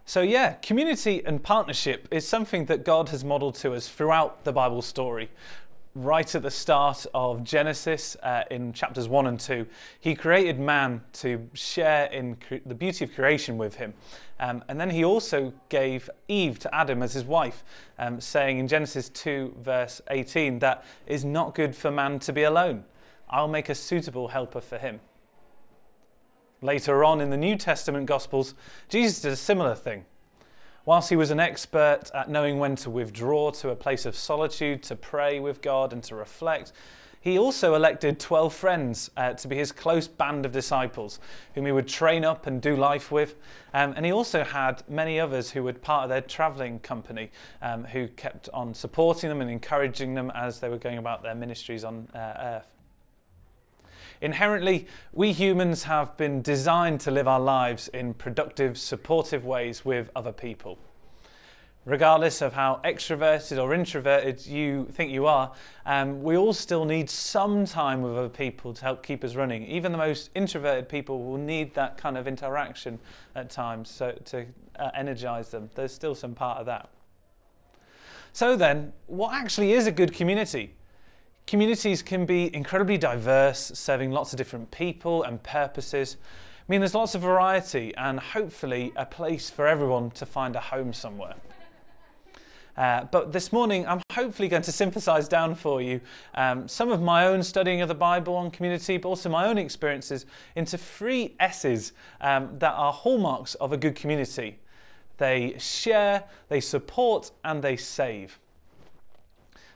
So, 0.08 0.22
yeah, 0.22 0.54
community 0.54 1.22
and 1.26 1.42
partnership 1.42 2.08
is 2.10 2.26
something 2.26 2.64
that 2.64 2.82
God 2.82 3.10
has 3.10 3.26
modeled 3.26 3.56
to 3.56 3.74
us 3.74 3.90
throughout 3.90 4.42
the 4.42 4.54
Bible 4.54 4.80
story. 4.80 5.28
Right 5.94 6.34
at 6.34 6.40
the 6.40 6.50
start 6.50 7.04
of 7.12 7.44
Genesis, 7.44 8.16
uh, 8.22 8.44
in 8.50 8.72
chapters 8.72 9.06
1 9.06 9.26
and 9.26 9.38
2, 9.38 9.66
he 10.00 10.14
created 10.14 10.58
man 10.58 11.02
to 11.12 11.46
share 11.52 12.06
in 12.06 12.38
the 12.64 12.74
beauty 12.74 13.04
of 13.04 13.14
creation 13.14 13.58
with 13.58 13.74
him. 13.74 13.92
Um, 14.40 14.64
and 14.68 14.80
then 14.80 14.88
he 14.88 15.04
also 15.04 15.52
gave 15.68 16.08
Eve 16.26 16.58
to 16.60 16.74
Adam 16.74 17.02
as 17.02 17.12
his 17.12 17.24
wife, 17.24 17.62
um, 17.98 18.18
saying 18.18 18.60
in 18.60 18.66
Genesis 18.66 19.10
2, 19.10 19.56
verse 19.60 20.00
18, 20.08 20.58
that 20.60 20.86
is 21.06 21.22
not 21.22 21.54
good 21.54 21.76
for 21.76 21.90
man 21.90 22.18
to 22.20 22.32
be 22.32 22.44
alone. 22.44 22.82
I'll 23.28 23.46
make 23.46 23.68
a 23.68 23.74
suitable 23.74 24.28
helper 24.28 24.62
for 24.62 24.78
him. 24.78 25.00
Later 26.60 27.04
on 27.04 27.20
in 27.20 27.30
the 27.30 27.36
New 27.36 27.56
Testament 27.56 28.06
Gospels, 28.06 28.54
Jesus 28.88 29.20
did 29.20 29.32
a 29.32 29.36
similar 29.36 29.74
thing. 29.74 30.04
Whilst 30.84 31.10
he 31.10 31.16
was 31.16 31.30
an 31.30 31.38
expert 31.38 32.10
at 32.14 32.30
knowing 32.30 32.58
when 32.58 32.74
to 32.76 32.90
withdraw 32.90 33.50
to 33.50 33.70
a 33.70 33.76
place 33.76 34.06
of 34.06 34.16
solitude, 34.16 34.82
to 34.84 34.96
pray 34.96 35.38
with 35.38 35.60
God, 35.60 35.92
and 35.92 36.02
to 36.04 36.16
reflect, 36.16 36.72
he 37.20 37.38
also 37.38 37.74
elected 37.74 38.18
12 38.18 38.54
friends 38.54 39.10
uh, 39.16 39.34
to 39.34 39.48
be 39.48 39.56
his 39.56 39.70
close 39.70 40.08
band 40.08 40.46
of 40.46 40.52
disciples, 40.52 41.20
whom 41.54 41.66
he 41.66 41.72
would 41.72 41.86
train 41.86 42.24
up 42.24 42.46
and 42.46 42.62
do 42.62 42.74
life 42.74 43.12
with. 43.12 43.36
Um, 43.74 43.92
and 43.96 44.06
he 44.06 44.12
also 44.12 44.44
had 44.44 44.82
many 44.88 45.20
others 45.20 45.50
who 45.50 45.62
were 45.62 45.74
part 45.74 46.04
of 46.04 46.08
their 46.08 46.22
travelling 46.22 46.78
company, 46.80 47.30
um, 47.60 47.84
who 47.84 48.08
kept 48.08 48.48
on 48.54 48.72
supporting 48.72 49.28
them 49.28 49.40
and 49.40 49.50
encouraging 49.50 50.14
them 50.14 50.32
as 50.34 50.58
they 50.58 50.68
were 50.68 50.78
going 50.78 50.98
about 50.98 51.22
their 51.22 51.34
ministries 51.34 51.84
on 51.84 52.08
uh, 52.14 52.34
earth. 52.40 52.77
Inherently, 54.20 54.86
we 55.12 55.32
humans 55.32 55.84
have 55.84 56.16
been 56.16 56.42
designed 56.42 57.00
to 57.00 57.10
live 57.10 57.28
our 57.28 57.40
lives 57.40 57.88
in 57.88 58.14
productive, 58.14 58.78
supportive 58.78 59.44
ways 59.44 59.84
with 59.84 60.10
other 60.16 60.32
people 60.32 60.78
regardless 61.88 62.42
of 62.42 62.52
how 62.52 62.80
extroverted 62.84 63.60
or 63.60 63.72
introverted 63.72 64.44
you 64.46 64.86
think 64.92 65.10
you 65.10 65.26
are, 65.26 65.50
um, 65.86 66.22
we 66.22 66.36
all 66.36 66.52
still 66.52 66.84
need 66.84 67.08
some 67.08 67.64
time 67.64 68.02
with 68.02 68.12
other 68.12 68.28
people 68.28 68.74
to 68.74 68.82
help 68.82 69.02
keep 69.02 69.24
us 69.24 69.34
running. 69.34 69.64
Even 69.64 69.90
the 69.90 69.98
most 69.98 70.28
introverted 70.34 70.86
people 70.86 71.24
will 71.24 71.38
need 71.38 71.72
that 71.74 71.96
kind 71.96 72.18
of 72.18 72.28
interaction 72.28 72.98
at 73.34 73.48
times 73.48 73.90
so 73.90 74.12
to 74.26 74.44
uh, 74.78 74.90
energize 74.94 75.50
them. 75.50 75.70
There's 75.74 75.92
still 75.92 76.14
some 76.14 76.34
part 76.34 76.58
of 76.58 76.66
that. 76.66 76.90
So 78.34 78.54
then, 78.54 78.92
what 79.06 79.32
actually 79.34 79.72
is 79.72 79.86
a 79.86 79.92
good 79.92 80.12
community? 80.12 80.74
Communities 81.48 82.02
can 82.02 82.26
be 82.26 82.54
incredibly 82.54 82.98
diverse, 82.98 83.72
serving 83.74 84.10
lots 84.10 84.34
of 84.34 84.36
different 84.36 84.70
people 84.70 85.22
and 85.22 85.42
purposes. 85.42 86.18
I 86.20 86.64
mean, 86.70 86.82
there's 86.82 86.94
lots 86.94 87.14
of 87.14 87.22
variety 87.22 87.94
and 87.96 88.20
hopefully 88.20 88.92
a 88.96 89.06
place 89.06 89.48
for 89.48 89.66
everyone 89.66 90.10
to 90.10 90.26
find 90.26 90.56
a 90.56 90.60
home 90.60 90.92
somewhere. 90.92 91.36
Uh, 92.76 93.04
but 93.04 93.32
this 93.32 93.50
morning, 93.50 93.86
I'm 93.86 94.02
hopefully 94.12 94.48
going 94.48 94.60
to 94.60 94.72
synthesize 94.72 95.26
down 95.26 95.54
for 95.54 95.80
you 95.80 96.02
um, 96.34 96.68
some 96.68 96.92
of 96.92 97.00
my 97.00 97.26
own 97.26 97.42
studying 97.42 97.80
of 97.80 97.88
the 97.88 97.94
Bible 97.94 98.36
on 98.36 98.50
community, 98.50 98.98
but 98.98 99.08
also 99.08 99.30
my 99.30 99.46
own 99.46 99.56
experiences 99.56 100.26
into 100.54 100.76
three 100.76 101.34
S's 101.40 101.94
um, 102.20 102.58
that 102.58 102.74
are 102.74 102.92
hallmarks 102.92 103.54
of 103.54 103.72
a 103.72 103.78
good 103.78 103.94
community. 103.94 104.58
They 105.16 105.56
share, 105.58 106.24
they 106.50 106.60
support, 106.60 107.30
and 107.42 107.62
they 107.62 107.78
save. 107.78 108.38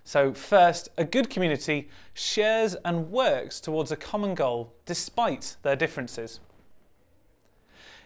So, 0.05 0.35
first, 0.35 0.89
a 0.99 1.05
good 1.05 1.31
community 1.31 1.89
shares 2.13 2.75
and 2.85 3.11
works 3.11 3.61
towards 3.61 3.93
a 3.93 3.97
common 3.97 4.35
goal 4.35 4.73
despite 4.85 5.57
their 5.63 5.77
differences. 5.77 6.41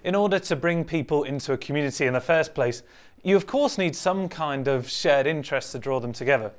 In 0.05 0.15
order 0.15 0.39
to 0.39 0.57
bring 0.57 0.85
people 0.85 1.25
into 1.25 1.53
a 1.53 1.59
community 1.59 2.07
in 2.07 2.13
the 2.13 2.21
first 2.21 2.55
place, 2.55 2.83
you 3.23 3.35
of 3.35 3.47
course 3.47 3.79
need 3.79 3.97
some 3.97 4.29
kind 4.29 4.69
of 4.69 4.89
shared 4.89 5.27
interest 5.27 5.73
to 5.73 5.79
draw 5.79 5.99
them 5.99 6.13
together. 6.13 6.53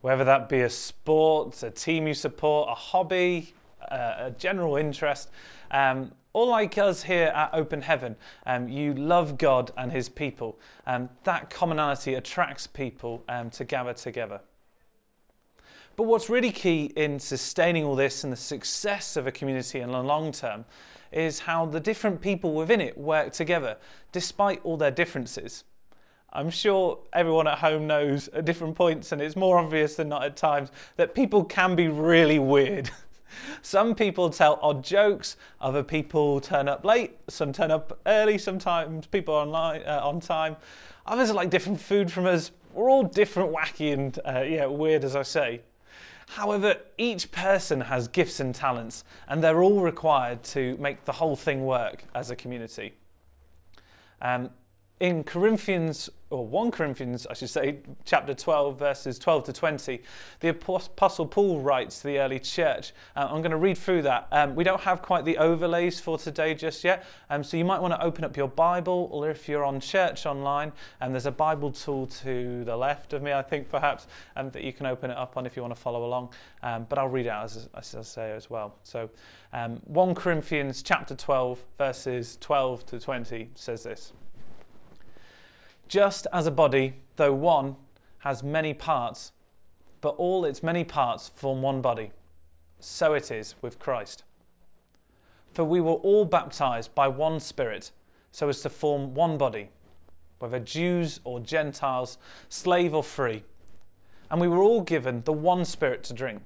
Whether 0.00 0.24
that 0.24 0.48
be 0.48 0.62
a 0.62 0.70
sport, 0.70 1.62
a 1.62 1.70
team 1.70 2.06
you 2.06 2.14
support, 2.14 2.68
a 2.70 2.74
hobby, 2.74 3.54
uh, 3.90 4.14
a 4.18 4.30
general 4.38 4.76
interest, 4.76 5.30
um, 5.70 6.12
or 6.32 6.46
like 6.46 6.78
us 6.78 7.02
here 7.02 7.28
at 7.28 7.50
Open 7.52 7.82
Heaven, 7.82 8.16
um, 8.46 8.68
you 8.68 8.94
love 8.94 9.38
God 9.38 9.72
and 9.76 9.90
His 9.90 10.08
people. 10.08 10.58
and 10.86 11.08
that 11.24 11.50
commonality 11.50 12.14
attracts 12.14 12.66
people 12.66 13.24
um, 13.28 13.50
to 13.50 13.64
gather 13.64 13.92
together. 13.92 14.40
But 15.96 16.04
what's 16.04 16.30
really 16.30 16.52
key 16.52 16.92
in 16.94 17.18
sustaining 17.18 17.82
all 17.82 17.96
this 17.96 18.22
and 18.22 18.32
the 18.32 18.36
success 18.36 19.16
of 19.16 19.26
a 19.26 19.32
community 19.32 19.80
in 19.80 19.90
the 19.90 20.00
long 20.00 20.30
term 20.30 20.64
is 21.10 21.40
how 21.40 21.66
the 21.66 21.80
different 21.80 22.20
people 22.20 22.54
within 22.54 22.80
it 22.80 22.96
work 22.96 23.32
together, 23.32 23.76
despite 24.12 24.60
all 24.62 24.76
their 24.76 24.92
differences. 24.92 25.64
I'm 26.32 26.50
sure 26.50 27.00
everyone 27.12 27.48
at 27.48 27.58
home 27.58 27.86
knows 27.86 28.28
at 28.28 28.44
different 28.44 28.76
points, 28.76 29.12
and 29.12 29.20
it's 29.20 29.34
more 29.34 29.58
obvious 29.58 29.96
than 29.96 30.08
not 30.08 30.22
at 30.22 30.36
times, 30.36 30.70
that 30.96 31.14
people 31.14 31.42
can 31.42 31.74
be 31.74 31.88
really 31.88 32.38
weird. 32.38 32.90
some 33.62 33.94
people 33.94 34.30
tell 34.30 34.58
odd 34.62 34.82
jokes, 34.84 35.36
other 35.60 35.82
people 35.82 36.40
turn 36.40 36.68
up 36.68 36.84
late, 36.84 37.16
some 37.28 37.52
turn 37.52 37.70
up 37.70 37.98
early, 38.06 38.38
sometimes 38.38 39.06
people 39.06 39.34
are 39.34 39.42
online, 39.42 39.82
uh, 39.82 40.00
on 40.02 40.20
time. 40.20 40.56
Others 41.06 41.30
are 41.30 41.34
like 41.34 41.50
different 41.50 41.80
food 41.80 42.12
from 42.12 42.26
us. 42.26 42.50
We're 42.72 42.90
all 42.90 43.02
different, 43.02 43.52
wacky, 43.52 43.92
and 43.92 44.18
uh, 44.26 44.42
yeah, 44.42 44.66
weird, 44.66 45.04
as 45.04 45.16
I 45.16 45.22
say. 45.22 45.62
However, 46.28 46.76
each 46.98 47.32
person 47.32 47.80
has 47.80 48.06
gifts 48.06 48.40
and 48.40 48.54
talents, 48.54 49.04
and 49.28 49.42
they're 49.42 49.62
all 49.62 49.80
required 49.80 50.42
to 50.44 50.76
make 50.76 51.04
the 51.04 51.12
whole 51.12 51.36
thing 51.36 51.64
work 51.64 52.04
as 52.14 52.30
a 52.30 52.36
community. 52.36 52.92
Um, 54.20 54.50
in 55.00 55.22
Corinthians, 55.22 56.10
or 56.30 56.44
1 56.44 56.72
Corinthians, 56.72 57.26
I 57.28 57.34
should 57.34 57.50
say, 57.50 57.78
chapter 58.04 58.34
12, 58.34 58.78
verses 58.78 59.18
12 59.18 59.44
to 59.44 59.52
20, 59.52 60.02
the 60.40 60.48
Apostle 60.48 61.26
Paul 61.26 61.60
writes 61.60 62.00
to 62.00 62.08
the 62.08 62.18
early 62.18 62.40
church. 62.40 62.92
Uh, 63.14 63.28
I'm 63.30 63.40
going 63.40 63.52
to 63.52 63.56
read 63.56 63.78
through 63.78 64.02
that. 64.02 64.26
Um, 64.32 64.56
we 64.56 64.64
don't 64.64 64.80
have 64.80 65.00
quite 65.00 65.24
the 65.24 65.38
overlays 65.38 66.00
for 66.00 66.18
today 66.18 66.54
just 66.54 66.82
yet, 66.82 67.06
um, 67.30 67.44
so 67.44 67.56
you 67.56 67.64
might 67.64 67.80
want 67.80 67.94
to 67.94 68.02
open 68.02 68.24
up 68.24 68.36
your 68.36 68.48
Bible, 68.48 69.08
or 69.12 69.30
if 69.30 69.48
you're 69.48 69.64
on 69.64 69.78
church 69.78 70.26
online, 70.26 70.72
and 71.00 71.08
um, 71.08 71.12
there's 71.12 71.26
a 71.26 71.30
Bible 71.30 71.70
tool 71.70 72.06
to 72.06 72.64
the 72.64 72.76
left 72.76 73.12
of 73.12 73.22
me, 73.22 73.32
I 73.32 73.42
think 73.42 73.68
perhaps, 73.68 74.08
um, 74.34 74.50
that 74.50 74.64
you 74.64 74.72
can 74.72 74.86
open 74.86 75.12
it 75.12 75.16
up 75.16 75.36
on 75.36 75.46
if 75.46 75.54
you 75.54 75.62
want 75.62 75.74
to 75.74 75.80
follow 75.80 76.04
along. 76.04 76.30
Um, 76.64 76.86
but 76.88 76.98
I'll 76.98 77.08
read 77.08 77.28
out 77.28 77.44
as, 77.44 77.68
as 77.74 77.94
I 77.94 78.02
say 78.02 78.32
as 78.32 78.50
well. 78.50 78.74
So 78.82 79.10
um, 79.52 79.80
1 79.84 80.16
Corinthians 80.16 80.82
chapter 80.82 81.14
12, 81.14 81.64
verses 81.78 82.36
12 82.40 82.84
to 82.86 82.98
20 83.00 83.50
says 83.54 83.84
this. 83.84 84.12
Just 85.88 86.26
as 86.34 86.46
a 86.46 86.50
body, 86.50 86.94
though 87.16 87.32
one, 87.32 87.76
has 88.18 88.42
many 88.42 88.74
parts, 88.74 89.32
but 90.02 90.10
all 90.10 90.44
its 90.44 90.62
many 90.62 90.84
parts 90.84 91.30
form 91.30 91.62
one 91.62 91.80
body, 91.80 92.12
so 92.78 93.14
it 93.14 93.30
is 93.30 93.54
with 93.62 93.78
Christ. 93.78 94.22
For 95.52 95.64
we 95.64 95.80
were 95.80 95.92
all 95.92 96.26
baptized 96.26 96.94
by 96.94 97.08
one 97.08 97.40
Spirit, 97.40 97.90
so 98.30 98.50
as 98.50 98.60
to 98.62 98.68
form 98.68 99.14
one 99.14 99.38
body, 99.38 99.70
whether 100.38 100.60
Jews 100.60 101.20
or 101.24 101.40
Gentiles, 101.40 102.18
slave 102.50 102.94
or 102.94 103.02
free, 103.02 103.42
and 104.30 104.40
we 104.40 104.48
were 104.48 104.62
all 104.62 104.82
given 104.82 105.22
the 105.24 105.32
one 105.32 105.64
Spirit 105.64 106.04
to 106.04 106.12
drink. 106.12 106.42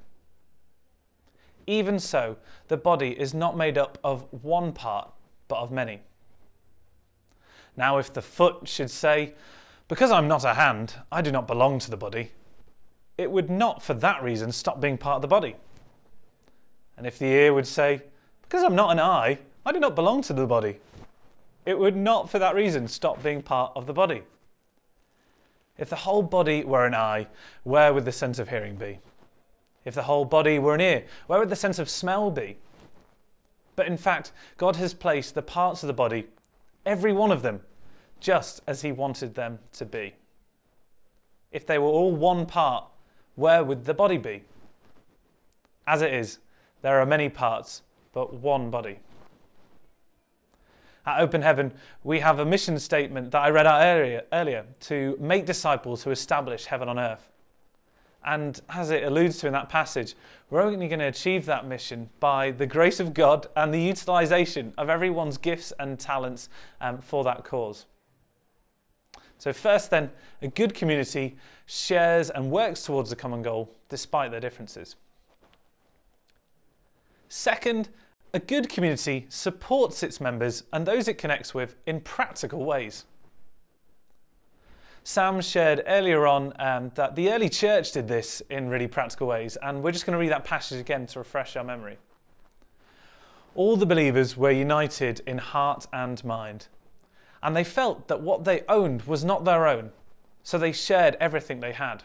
Even 1.67 1.99
so, 1.99 2.37
the 2.69 2.77
body 2.77 3.19
is 3.19 3.35
not 3.35 3.57
made 3.57 3.77
up 3.77 3.99
of 4.05 4.25
one 4.43 4.73
part, 4.73 5.11
but 5.49 5.59
of 5.59 5.73
many. 5.73 6.01
Now, 7.77 7.99
if 7.99 8.13
the 8.13 8.23
foot 8.23 8.69
should 8.69 8.91
say, 8.91 9.35
Because 9.89 10.11
I'm 10.11 10.29
not 10.29 10.45
a 10.45 10.55
hand, 10.55 10.95
I 11.11 11.23
do 11.23 11.33
not 11.33 11.47
belong 11.47 11.79
to 11.81 11.91
the 11.91 11.97
body, 11.97 12.31
it 13.19 13.31
would 13.31 13.51
not 13.51 13.83
for 13.83 13.95
that 13.95 14.23
reason 14.23 14.53
stop 14.53 14.81
being 14.81 14.99
part 14.99 15.17
of 15.17 15.23
the 15.23 15.29
body. 15.29 15.57
And 16.97 17.07
if 17.07 17.19
the 17.19 17.27
ear 17.27 17.55
would 17.55 17.67
say, 17.67 18.03
Because 18.43 18.63
I'm 18.63 18.75
not 18.75 18.91
an 18.91 19.01
eye, 19.01 19.39
I 19.65 19.73
do 19.73 19.81
not 19.81 19.95
belong 19.95 20.23
to 20.23 20.33
the 20.33 20.47
body, 20.47 20.81
it 21.65 21.79
would 21.79 21.97
not 21.97 22.29
for 22.29 22.39
that 22.39 22.55
reason 22.55 22.89
stop 22.89 23.23
being 23.23 23.43
part 23.43 23.73
of 23.77 23.87
the 23.87 23.93
body. 23.93 24.23
If 25.79 25.89
the 25.89 25.97
whole 25.97 26.23
body 26.23 26.65
were 26.65 26.85
an 26.85 26.95
eye, 26.95 27.29
where 27.63 27.95
would 27.95 28.05
the 28.05 28.13
sense 28.13 28.39
of 28.39 28.49
hearing 28.49 28.77
be? 28.77 28.99
If 29.85 29.95
the 29.95 30.03
whole 30.03 30.25
body 30.25 30.59
were 30.59 30.75
an 30.75 30.81
ear, 30.81 31.05
where 31.27 31.39
would 31.39 31.49
the 31.49 31.57
sense 31.57 31.79
of 31.79 31.89
smell 31.89 32.31
be? 32.31 32.57
But 33.75 33.87
in 33.87 33.97
fact, 33.97 34.33
God 34.59 34.77
has 34.77 34.93
placed 34.93 35.35
the 35.35 35.43
parts 35.43 35.83
of 35.83 35.87
the 35.87 35.93
body 35.93 36.27
every 36.85 37.13
one 37.13 37.31
of 37.31 37.43
them, 37.43 37.61
just 38.21 38.63
as 38.67 38.83
he 38.83 38.93
wanted 38.93 39.35
them 39.35 39.59
to 39.73 39.85
be. 39.85 40.15
If 41.51 41.67
they 41.67 41.79
were 41.79 41.87
all 41.87 42.15
one 42.15 42.47
part, 42.47 42.85
where 43.35 43.65
would 43.65 43.85
the 43.85 43.95
body 43.95 44.19
be? 44.19 44.45
As 45.87 46.03
it 46.03 46.13
is, 46.13 46.39
there 46.83 47.01
are 47.01 47.07
many 47.07 47.29
parts, 47.29 47.83
but 48.13 48.35
one 48.35 48.71
body. 48.71 48.99
At 51.05 51.21
Open 51.21 51.43
Heaven, 51.43 51.73
we 52.05 52.21
have 52.21 52.39
a 52.39 52.45
mission 52.45 52.79
statement 52.79 53.33
that 53.33 53.43
I 53.43 53.51
read 53.51 53.67
out 53.67 53.83
earlier, 53.83 54.23
earlier 54.33 54.65
to 54.81 55.17
make 55.19 55.47
disciples 55.47 56.05
who 56.05 56.11
establish 56.11 56.67
heaven 56.67 56.89
on 56.89 56.99
earth. 56.99 57.32
And 58.25 58.61
as 58.69 58.91
it 58.91 59.03
alludes 59.03 59.39
to 59.39 59.47
in 59.47 59.53
that 59.53 59.69
passage, 59.69 60.15
we're 60.51 60.63
only 60.63 60.89
going 60.89 61.01
to 61.01 61.07
achieve 61.07 61.45
that 61.47 61.67
mission 61.67 62.09
by 62.21 62.51
the 62.51 62.67
grace 62.67 63.01
of 63.01 63.15
God 63.15 63.47
and 63.57 63.73
the 63.73 63.81
utilization 63.81 64.73
of 64.79 64.89
everyone's 64.89 65.39
gifts 65.39 65.73
and 65.79 65.99
talents 65.99 66.49
um, 66.81 66.99
for 66.99 67.25
that 67.25 67.45
cause. 67.45 67.87
So, 69.39 69.53
first, 69.53 69.91
then, 69.91 70.11
a 70.41 70.49
good 70.49 70.73
community 70.73 71.37
shares 71.67 72.31
and 72.31 72.51
works 72.51 72.85
towards 72.85 73.11
a 73.11 73.17
common 73.17 73.43
goal 73.43 73.75
despite 73.89 74.31
their 74.31 74.41
differences. 74.41 74.95
Second, 77.29 77.89
a 78.35 78.39
good 78.39 78.69
community 78.69 79.27
supports 79.29 80.03
its 80.03 80.21
members 80.21 80.65
and 80.73 80.87
those 80.87 81.09
it 81.09 81.19
connects 81.19 81.55
with 81.55 81.77
in 81.87 82.01
practical 82.01 82.65
ways. 82.65 83.05
Sam 85.05 85.41
shared 85.41 85.83
earlier 85.87 86.27
on 86.29 86.53
um, 86.61 86.93
that 86.95 87.17
the 87.17 87.33
early 87.33 87.49
church 87.49 87.91
did 87.93 88.07
this 88.07 88.41
in 88.51 88.69
really 88.69 88.87
practical 88.87 89.27
ways, 89.27 89.57
and 89.61 89.83
we're 89.83 89.91
just 89.91 90.07
going 90.07 90.13
to 90.13 90.19
read 90.19 90.31
that 90.31 90.45
passage 90.45 90.81
again 90.81 91.07
to 91.07 91.19
refresh 91.19 91.57
our 91.57 91.65
memory. 91.65 91.99
All 93.55 93.77
the 93.77 93.85
believers 93.87 94.37
were 94.37 94.53
united 94.53 95.21
in 95.27 95.39
heart 95.39 95.87
and 95.93 96.25
mind. 96.25 96.69
and 97.43 97.57
they 97.57 97.65
felt 97.65 98.09
that 98.09 98.21
what 98.21 98.45
they 98.45 98.63
owned 98.69 99.03
was 99.03 99.25
not 99.25 99.45
their 99.45 99.67
own, 99.67 99.91
so 100.43 100.57
they 100.57 100.73
shared 100.73 101.17
everything 101.21 101.61
they 101.61 101.73
had. 101.73 102.05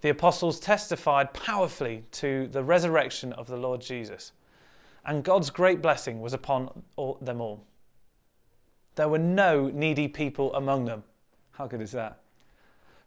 The 0.00 0.08
apostles 0.08 0.58
testified 0.58 1.32
powerfully 1.32 2.04
to 2.12 2.48
the 2.48 2.64
resurrection 2.64 3.32
of 3.34 3.46
the 3.46 3.56
Lord 3.56 3.80
Jesus, 3.80 4.32
and 5.04 5.22
God's 5.22 5.50
great 5.50 5.82
blessing 5.82 6.20
was 6.20 6.32
upon 6.32 6.82
all, 6.96 7.18
them 7.20 7.40
all. 7.40 7.64
There 8.94 9.08
were 9.08 9.18
no 9.18 9.68
needy 9.68 10.08
people 10.08 10.54
among 10.54 10.86
them. 10.86 11.04
How 11.52 11.66
good 11.66 11.80
is 11.80 11.92
that? 11.92 12.18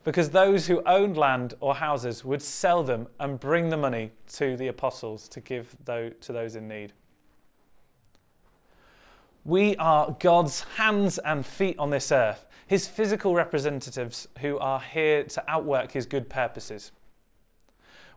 Because 0.04 0.30
those 0.30 0.68
who 0.68 0.84
owned 0.86 1.18
land 1.18 1.56
or 1.60 1.76
houses 1.76 2.24
would 2.24 2.42
sell 2.42 2.84
them 2.84 3.08
and 3.20 3.40
bring 3.40 3.70
the 3.70 3.78
money 3.78 4.12
to 4.34 4.56
the 4.56 4.68
apostles 4.68 5.28
to 5.30 5.40
give 5.40 5.76
to 5.86 6.14
those 6.28 6.56
in 6.56 6.68
need. 6.68 6.94
We 9.44 9.76
are 9.78 10.16
God's 10.20 10.62
hands 10.62 11.18
and 11.20 11.46
feet 11.46 11.78
on 11.80 11.90
this 11.90 12.12
earth, 12.12 12.46
his 12.68 12.88
physical 12.88 13.36
representatives 13.36 14.28
who 14.40 14.58
are 14.60 14.80
here 14.80 15.24
to 15.24 15.44
outwork 15.48 15.92
his 15.92 16.06
good 16.06 16.30
purposes. 16.30 16.92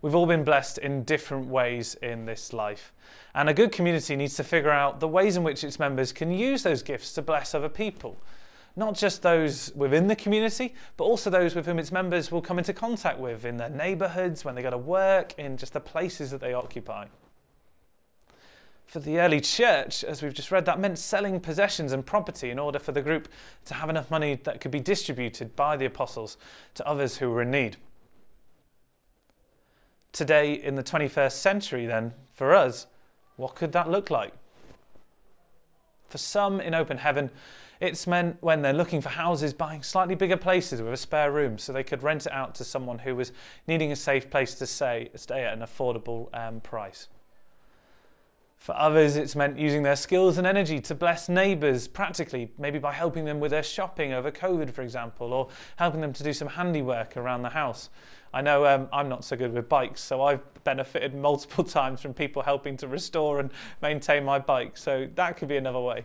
We've 0.00 0.14
all 0.14 0.26
been 0.26 0.44
blessed 0.44 0.78
in 0.78 1.04
different 1.04 1.48
ways 1.48 1.96
in 1.96 2.24
this 2.24 2.52
life. 2.52 2.92
And 3.34 3.48
a 3.48 3.54
good 3.54 3.72
community 3.72 4.14
needs 4.14 4.36
to 4.36 4.44
figure 4.44 4.70
out 4.70 5.00
the 5.00 5.08
ways 5.08 5.36
in 5.36 5.42
which 5.42 5.64
its 5.64 5.78
members 5.78 6.12
can 6.12 6.30
use 6.30 6.62
those 6.62 6.82
gifts 6.82 7.12
to 7.14 7.22
bless 7.22 7.54
other 7.54 7.68
people. 7.68 8.16
Not 8.78 8.94
just 8.94 9.22
those 9.22 9.72
within 9.74 10.06
the 10.06 10.14
community, 10.14 10.72
but 10.96 11.02
also 11.02 11.30
those 11.30 11.56
with 11.56 11.66
whom 11.66 11.80
its 11.80 11.90
members 11.90 12.30
will 12.30 12.40
come 12.40 12.58
into 12.58 12.72
contact 12.72 13.18
with 13.18 13.44
in 13.44 13.56
their 13.56 13.68
neighbourhoods, 13.68 14.44
when 14.44 14.54
they 14.54 14.62
go 14.62 14.70
to 14.70 14.78
work, 14.78 15.36
in 15.36 15.56
just 15.56 15.72
the 15.72 15.80
places 15.80 16.30
that 16.30 16.40
they 16.40 16.54
occupy. 16.54 17.06
For 18.86 19.00
the 19.00 19.18
early 19.18 19.40
church, 19.40 20.04
as 20.04 20.22
we've 20.22 20.32
just 20.32 20.52
read, 20.52 20.64
that 20.66 20.78
meant 20.78 21.00
selling 21.00 21.40
possessions 21.40 21.90
and 21.90 22.06
property 22.06 22.50
in 22.50 22.58
order 22.60 22.78
for 22.78 22.92
the 22.92 23.02
group 23.02 23.26
to 23.64 23.74
have 23.74 23.90
enough 23.90 24.12
money 24.12 24.36
that 24.44 24.60
could 24.60 24.70
be 24.70 24.78
distributed 24.78 25.56
by 25.56 25.76
the 25.76 25.86
apostles 25.86 26.36
to 26.74 26.86
others 26.86 27.16
who 27.16 27.30
were 27.30 27.42
in 27.42 27.50
need. 27.50 27.78
Today, 30.12 30.52
in 30.52 30.76
the 30.76 30.84
21st 30.84 31.32
century, 31.32 31.84
then, 31.84 32.14
for 32.32 32.54
us, 32.54 32.86
what 33.34 33.56
could 33.56 33.72
that 33.72 33.90
look 33.90 34.08
like? 34.08 34.34
For 36.08 36.18
some 36.18 36.60
in 36.60 36.74
open 36.74 36.98
heaven, 36.98 37.30
it's 37.80 38.06
meant 38.06 38.36
when 38.40 38.62
they're 38.62 38.72
looking 38.72 39.00
for 39.00 39.08
houses, 39.08 39.52
buying 39.52 39.82
slightly 39.82 40.14
bigger 40.14 40.36
places 40.36 40.82
with 40.82 40.92
a 40.92 40.96
spare 40.96 41.30
room 41.30 41.58
so 41.58 41.72
they 41.72 41.84
could 41.84 42.02
rent 42.02 42.26
it 42.26 42.32
out 42.32 42.54
to 42.56 42.64
someone 42.64 42.98
who 42.98 43.14
was 43.14 43.32
needing 43.66 43.92
a 43.92 43.96
safe 43.96 44.28
place 44.30 44.54
to 44.56 44.66
stay, 44.66 45.10
stay 45.14 45.44
at 45.44 45.52
an 45.52 45.60
affordable 45.60 46.28
um, 46.36 46.60
price. 46.60 47.08
For 48.58 48.76
others, 48.76 49.16
it's 49.16 49.36
meant 49.36 49.56
using 49.56 49.84
their 49.84 49.94
skills 49.94 50.36
and 50.36 50.46
energy 50.46 50.80
to 50.80 50.94
bless 50.94 51.28
neighbours 51.28 51.86
practically, 51.86 52.50
maybe 52.58 52.80
by 52.80 52.92
helping 52.92 53.24
them 53.24 53.38
with 53.38 53.52
their 53.52 53.62
shopping 53.62 54.12
over 54.12 54.32
COVID, 54.32 54.70
for 54.72 54.82
example, 54.82 55.32
or 55.32 55.48
helping 55.76 56.00
them 56.00 56.12
to 56.12 56.24
do 56.24 56.32
some 56.32 56.48
handiwork 56.48 57.16
around 57.16 57.42
the 57.42 57.50
house. 57.50 57.88
I 58.34 58.42
know 58.42 58.66
um, 58.66 58.88
I'm 58.92 59.08
not 59.08 59.24
so 59.24 59.36
good 59.36 59.52
with 59.52 59.68
bikes, 59.68 60.00
so 60.00 60.22
I've 60.22 60.42
benefited 60.64 61.14
multiple 61.28 61.62
times 61.62 62.02
from 62.02 62.12
people 62.12 62.42
helping 62.42 62.76
to 62.78 62.88
restore 62.88 63.38
and 63.38 63.52
maintain 63.80 64.24
my 64.24 64.40
bike, 64.40 64.76
so 64.76 65.08
that 65.14 65.36
could 65.36 65.48
be 65.48 65.56
another 65.56 65.80
way. 65.80 66.04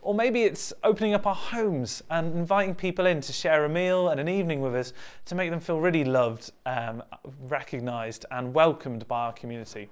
Or 0.00 0.14
maybe 0.14 0.44
it's 0.44 0.72
opening 0.84 1.14
up 1.14 1.26
our 1.26 1.34
homes 1.34 2.02
and 2.10 2.34
inviting 2.34 2.74
people 2.74 3.06
in 3.06 3.20
to 3.20 3.32
share 3.32 3.64
a 3.64 3.68
meal 3.68 4.08
and 4.08 4.20
an 4.20 4.28
evening 4.28 4.60
with 4.60 4.74
us 4.74 4.92
to 5.26 5.34
make 5.34 5.50
them 5.50 5.60
feel 5.60 5.80
really 5.80 6.04
loved, 6.04 6.52
um, 6.66 7.02
recognised, 7.48 8.24
and 8.30 8.54
welcomed 8.54 9.08
by 9.08 9.26
our 9.26 9.32
community. 9.32 9.88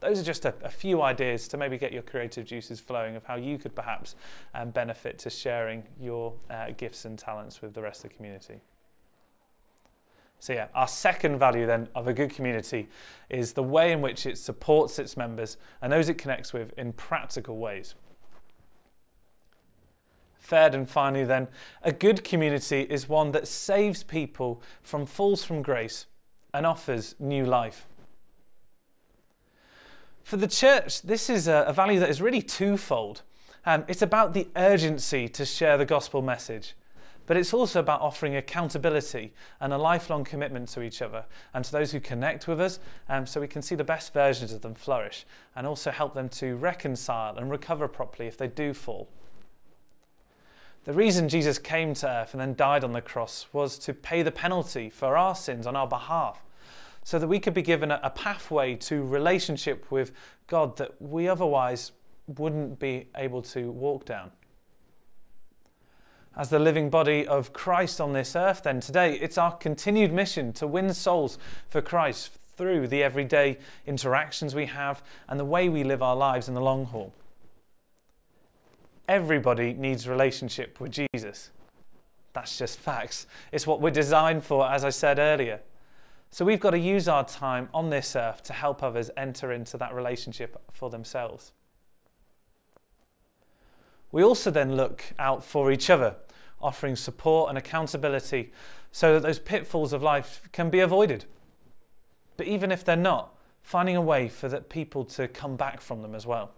Those 0.00 0.20
are 0.20 0.24
just 0.24 0.44
a, 0.44 0.54
a, 0.62 0.68
few 0.68 1.02
ideas 1.02 1.48
to 1.48 1.56
maybe 1.56 1.76
get 1.76 1.92
your 1.92 2.02
creative 2.02 2.44
juices 2.46 2.78
flowing 2.78 3.16
of 3.16 3.24
how 3.24 3.34
you 3.34 3.58
could 3.58 3.74
perhaps 3.74 4.14
um, 4.54 4.70
benefit 4.70 5.18
to 5.20 5.30
sharing 5.30 5.82
your 6.00 6.34
uh, 6.50 6.66
gifts 6.76 7.04
and 7.04 7.18
talents 7.18 7.60
with 7.60 7.74
the 7.74 7.82
rest 7.82 8.04
of 8.04 8.10
the 8.10 8.16
community. 8.16 8.60
So, 10.38 10.52
yeah, 10.52 10.68
our 10.72 10.86
second 10.86 11.40
value 11.40 11.66
then 11.66 11.88
of 11.96 12.06
a 12.06 12.12
good 12.12 12.30
community 12.30 12.88
is 13.28 13.52
the 13.54 13.62
way 13.62 13.90
in 13.90 14.00
which 14.00 14.24
it 14.24 14.38
supports 14.38 15.00
its 15.00 15.16
members 15.16 15.56
and 15.82 15.92
those 15.92 16.08
it 16.08 16.16
connects 16.16 16.52
with 16.52 16.72
in 16.78 16.92
practical 16.92 17.58
ways. 17.58 17.96
Third 20.48 20.74
and 20.74 20.88
finally, 20.88 21.24
then, 21.24 21.46
a 21.82 21.92
good 21.92 22.24
community 22.24 22.86
is 22.88 23.06
one 23.06 23.32
that 23.32 23.46
saves 23.46 24.02
people 24.02 24.62
from 24.80 25.04
falls 25.04 25.44
from 25.44 25.60
grace 25.60 26.06
and 26.54 26.64
offers 26.64 27.14
new 27.18 27.44
life. 27.44 27.86
For 30.22 30.38
the 30.38 30.48
church, 30.48 31.02
this 31.02 31.28
is 31.28 31.48
a, 31.48 31.66
a 31.68 31.74
value 31.74 32.00
that 32.00 32.08
is 32.08 32.22
really 32.22 32.40
twofold. 32.40 33.20
Um, 33.66 33.84
it's 33.88 34.00
about 34.00 34.32
the 34.32 34.48
urgency 34.56 35.28
to 35.28 35.44
share 35.44 35.76
the 35.76 35.84
gospel 35.84 36.22
message, 36.22 36.72
but 37.26 37.36
it's 37.36 37.52
also 37.52 37.80
about 37.80 38.00
offering 38.00 38.36
accountability 38.36 39.34
and 39.60 39.74
a 39.74 39.78
lifelong 39.78 40.24
commitment 40.24 40.70
to 40.70 40.80
each 40.80 41.02
other 41.02 41.26
and 41.52 41.62
to 41.62 41.72
those 41.72 41.92
who 41.92 42.00
connect 42.00 42.48
with 42.48 42.58
us 42.58 42.80
um, 43.10 43.26
so 43.26 43.38
we 43.38 43.48
can 43.48 43.60
see 43.60 43.74
the 43.74 43.84
best 43.84 44.14
versions 44.14 44.54
of 44.54 44.62
them 44.62 44.74
flourish 44.74 45.26
and 45.56 45.66
also 45.66 45.90
help 45.90 46.14
them 46.14 46.30
to 46.30 46.56
reconcile 46.56 47.36
and 47.36 47.50
recover 47.50 47.86
properly 47.86 48.26
if 48.26 48.38
they 48.38 48.48
do 48.48 48.72
fall. 48.72 49.10
The 50.88 50.94
reason 50.94 51.28
Jesus 51.28 51.58
came 51.58 51.92
to 51.96 52.08
earth 52.08 52.32
and 52.32 52.40
then 52.40 52.54
died 52.54 52.82
on 52.82 52.94
the 52.94 53.02
cross 53.02 53.44
was 53.52 53.78
to 53.80 53.92
pay 53.92 54.22
the 54.22 54.32
penalty 54.32 54.88
for 54.88 55.18
our 55.18 55.34
sins 55.34 55.66
on 55.66 55.76
our 55.76 55.86
behalf 55.86 56.42
so 57.04 57.18
that 57.18 57.28
we 57.28 57.38
could 57.38 57.52
be 57.52 57.60
given 57.60 57.90
a, 57.90 58.08
pathway 58.08 58.74
to 58.76 59.04
relationship 59.04 59.90
with 59.90 60.12
God 60.46 60.78
that 60.78 60.94
we 60.98 61.28
otherwise 61.28 61.92
wouldn't 62.26 62.78
be 62.78 63.08
able 63.16 63.42
to 63.42 63.70
walk 63.70 64.06
down. 64.06 64.30
As 66.34 66.48
the 66.48 66.58
living 66.58 66.88
body 66.88 67.26
of 67.26 67.52
Christ 67.52 68.00
on 68.00 68.14
this 68.14 68.34
earth, 68.34 68.62
then 68.62 68.80
today, 68.80 69.12
it's 69.18 69.36
our 69.36 69.54
continued 69.58 70.10
mission 70.10 70.54
to 70.54 70.66
win 70.66 70.94
souls 70.94 71.36
for 71.68 71.82
Christ 71.82 72.38
through 72.56 72.88
the 72.88 73.02
everyday 73.02 73.58
interactions 73.86 74.54
we 74.54 74.64
have 74.64 75.02
and 75.28 75.38
the 75.38 75.44
way 75.44 75.68
we 75.68 75.84
live 75.84 76.02
our 76.02 76.16
lives 76.16 76.48
in 76.48 76.54
the 76.54 76.62
long 76.62 76.86
haul. 76.86 77.12
Everybody 79.08 79.72
needs 79.72 80.06
relationship 80.06 80.80
with 80.80 80.92
Jesus. 80.92 81.50
That's 82.34 82.58
just 82.58 82.78
facts. 82.78 83.26
It's 83.52 83.66
what 83.66 83.80
we're 83.80 83.90
designed 83.90 84.44
for, 84.44 84.70
as 84.70 84.84
I 84.84 84.90
said 84.90 85.18
earlier. 85.18 85.60
So 86.30 86.44
we've 86.44 86.60
got 86.60 86.70
to 86.70 86.78
use 86.78 87.08
our 87.08 87.24
time 87.24 87.70
on 87.72 87.88
this 87.88 88.14
earth 88.14 88.42
to 88.44 88.52
help 88.52 88.82
others 88.82 89.10
enter 89.16 89.50
into 89.50 89.78
that 89.78 89.94
relationship 89.94 90.60
for 90.72 90.90
themselves. 90.90 91.52
We 94.12 94.22
also 94.22 94.50
then 94.50 94.76
look 94.76 95.04
out 95.18 95.42
for 95.42 95.72
each 95.72 95.88
other, 95.88 96.16
offering 96.60 96.96
support 96.96 97.48
and 97.48 97.56
accountability 97.56 98.52
so 98.92 99.14
that 99.14 99.22
those 99.22 99.38
pitfalls 99.38 99.92
of 99.92 100.02
life 100.02 100.48
can 100.52 100.68
be 100.70 100.80
avoided. 100.80 101.24
But 102.36 102.46
even 102.46 102.70
if 102.70 102.84
they're 102.84 102.96
not, 102.96 103.34
finding 103.62 103.96
a 103.96 104.02
way 104.02 104.28
for 104.28 104.48
that 104.48 104.68
people 104.68 105.04
to 105.04 105.28
come 105.28 105.56
back 105.56 105.80
from 105.80 106.02
them 106.02 106.14
as 106.14 106.26
well. 106.26 106.52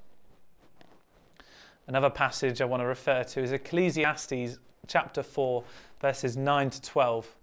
Another 1.91 2.09
passage 2.09 2.61
I 2.61 2.67
want 2.67 2.83
to 2.83 2.87
refer 2.87 3.25
to 3.25 3.43
is 3.43 3.51
Ecclesiastes 3.51 4.61
chapter 4.87 5.25
4, 5.25 5.65
verses 6.01 6.37
9 6.37 6.71
to 6.71 6.83
12. 6.83 7.35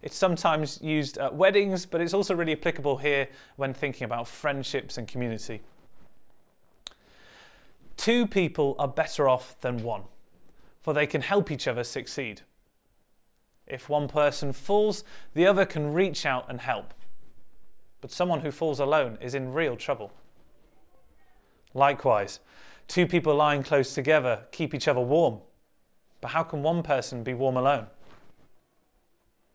It's 0.00 0.14
sometimes 0.14 0.80
used 0.80 1.18
at 1.18 1.34
weddings, 1.34 1.86
but 1.86 2.00
it's 2.00 2.14
also 2.14 2.32
really 2.32 2.52
applicable 2.52 2.98
here 2.98 3.26
when 3.56 3.74
thinking 3.74 4.04
about 4.04 4.28
friendships 4.28 4.96
and 4.96 5.08
community. 5.08 5.60
Two 7.96 8.28
people 8.28 8.76
are 8.78 8.86
better 8.86 9.28
off 9.28 9.60
than 9.60 9.82
one, 9.82 10.04
for 10.82 10.94
they 10.94 11.08
can 11.08 11.22
help 11.22 11.50
each 11.50 11.66
other 11.66 11.82
succeed. 11.82 12.42
If 13.66 13.88
one 13.88 14.06
person 14.06 14.52
falls, 14.52 15.02
the 15.34 15.48
other 15.48 15.66
can 15.66 15.92
reach 15.92 16.24
out 16.24 16.48
and 16.48 16.60
help. 16.60 16.94
But 18.00 18.12
someone 18.12 18.42
who 18.42 18.52
falls 18.52 18.78
alone 18.78 19.18
is 19.20 19.34
in 19.34 19.52
real 19.52 19.74
trouble. 19.74 20.12
Likewise, 21.74 22.38
two 22.88 23.06
people 23.06 23.34
lying 23.34 23.62
close 23.62 23.94
together 23.94 24.44
keep 24.52 24.74
each 24.74 24.88
other 24.88 25.00
warm. 25.00 25.40
But 26.20 26.28
how 26.28 26.42
can 26.42 26.62
one 26.62 26.82
person 26.82 27.22
be 27.22 27.34
warm 27.34 27.56
alone? 27.56 27.86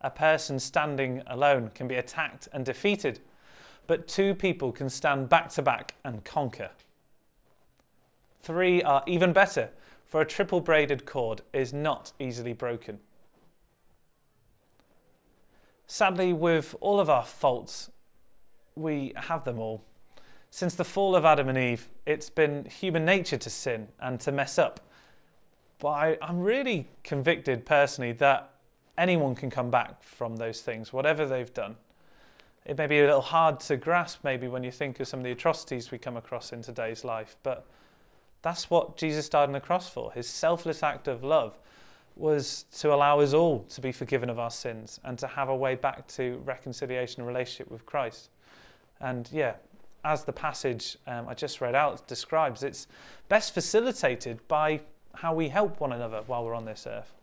a 0.02 0.10
person 0.10 0.60
standing 0.60 1.22
alone 1.28 1.72
can 1.74 1.88
be 1.88 1.96
attacked 1.96 2.48
and 2.52 2.66
defeated, 2.66 3.20
but 3.88 4.08
two 4.08 4.34
people 4.34 4.72
can 4.72 4.90
stand 4.90 5.30
back 5.30 5.50
to 5.50 5.62
back 5.62 5.96
and 6.04 6.24
conquer. 6.24 6.72
Three 8.42 8.82
are 8.82 9.04
even 9.06 9.32
better, 9.32 9.70
for 10.06 10.22
a 10.22 10.26
triple 10.26 10.60
braided 10.60 11.06
cord 11.06 11.42
is 11.54 11.72
not 11.72 12.12
easily 12.20 12.54
broken. 12.54 13.00
Sadly, 15.86 16.34
with 16.34 16.76
all 16.82 17.00
of 17.00 17.10
our 17.10 17.24
faults, 17.24 17.92
we 18.76 19.14
have 19.16 19.44
them 19.44 19.60
all. 19.60 19.84
Since 20.54 20.76
the 20.76 20.84
fall 20.84 21.16
of 21.16 21.24
Adam 21.24 21.48
and 21.48 21.58
Eve, 21.58 21.88
it's 22.06 22.30
been 22.30 22.66
human 22.66 23.06
nature 23.06 23.38
to 23.38 23.50
sin 23.50 23.88
and 24.02 24.20
to 24.20 24.32
mess 24.34 24.60
up. 24.60 24.82
But 25.80 25.88
I, 25.88 26.18
am 26.22 26.42
really 26.42 26.88
convicted 27.04 27.66
personally 27.66 28.12
that 28.14 28.52
anyone 28.98 29.34
can 29.34 29.50
come 29.50 29.72
back 29.72 30.04
from 30.04 30.36
those 30.36 30.62
things, 30.62 30.92
whatever 30.92 31.26
they've 31.26 31.54
done. 31.54 31.78
It 32.66 32.78
may 32.78 32.86
be 32.86 33.00
a 33.00 33.06
little 33.06 33.22
hard 33.22 33.62
to 33.62 33.78
grasp, 33.78 34.24
maybe, 34.24 34.48
when 34.48 34.64
you 34.64 34.72
think 34.72 35.00
of 35.00 35.08
some 35.08 35.22
of 35.22 35.24
the 35.24 35.32
atrocities 35.32 35.90
we 35.90 35.98
come 35.98 36.18
across 36.18 36.52
in 36.52 36.62
today's 36.62 37.04
life, 37.04 37.38
but 37.42 37.66
That's 38.42 38.70
what 38.70 38.98
Jesus 38.98 39.30
died 39.30 39.44
on 39.44 39.52
the 39.52 39.60
cross 39.60 39.90
for. 39.90 40.12
His 40.14 40.28
selfless 40.28 40.84
act 40.84 41.08
of 41.08 41.24
love 41.24 41.58
was 42.16 42.66
to 42.80 42.94
allow 42.94 43.20
us 43.20 43.34
all 43.34 43.64
to 43.70 43.82
be 43.82 43.92
forgiven 43.92 44.30
of 44.30 44.40
our 44.40 44.50
sins 44.52 45.00
and 45.04 45.18
to 45.20 45.28
have 45.28 45.50
a 45.50 45.56
way 45.56 45.76
back 45.76 46.08
to 46.08 46.42
reconciliation 46.44 47.22
and 47.22 47.28
relationship 47.28 47.72
with 47.72 47.86
Christ. 47.86 48.30
And 49.00 49.30
yeah, 49.32 49.54
as 50.04 50.24
the 50.24 50.34
passage 50.34 50.98
um, 51.08 51.28
I 51.28 51.34
just 51.34 51.62
read 51.62 51.76
out 51.76 52.08
describes, 52.08 52.64
it's 52.64 52.88
best 53.30 53.54
facilitated 53.54 54.46
by 54.48 54.82
how 55.16 55.34
we 55.34 55.50
help 55.50 55.80
one 55.80 55.92
another 55.92 56.24
while 56.26 56.44
we're 56.44 56.56
on 56.56 56.66
this 56.66 56.88
earth. 56.88 57.14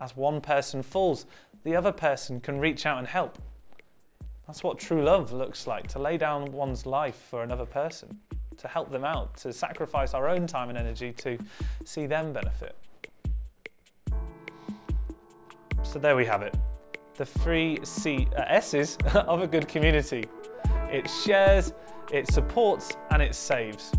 As 0.00 0.16
one 0.16 0.40
person 0.40 0.82
falls, 0.82 1.26
the 1.64 1.76
other 1.76 1.92
person 1.92 2.40
can 2.40 2.58
reach 2.58 2.86
out 2.86 2.98
and 2.98 3.06
help. 3.06 3.38
That's 4.46 4.64
what 4.64 4.78
true 4.78 5.02
love 5.02 5.32
looks 5.32 5.66
like 5.66 5.86
to 5.88 5.98
lay 5.98 6.16
down 6.16 6.50
one's 6.50 6.86
life 6.86 7.26
for 7.30 7.42
another 7.42 7.66
person, 7.66 8.18
to 8.56 8.66
help 8.66 8.90
them 8.90 9.04
out, 9.04 9.36
to 9.38 9.52
sacrifice 9.52 10.14
our 10.14 10.28
own 10.28 10.46
time 10.46 10.70
and 10.70 10.78
energy 10.78 11.12
to 11.18 11.38
see 11.84 12.06
them 12.06 12.32
benefit. 12.32 12.74
So 15.82 15.98
there 15.98 16.16
we 16.16 16.24
have 16.26 16.42
it 16.42 16.56
the 17.20 17.26
three 17.26 17.78
C, 17.82 18.26
uh, 18.34 18.44
S's 18.46 18.96
of 19.14 19.42
a 19.42 19.46
good 19.46 19.68
community. 19.68 20.24
It 20.92 21.08
shares, 21.08 21.72
it 22.12 22.26
supports, 22.32 22.96
and 23.12 23.22
it 23.22 23.34
saves. 23.34 23.92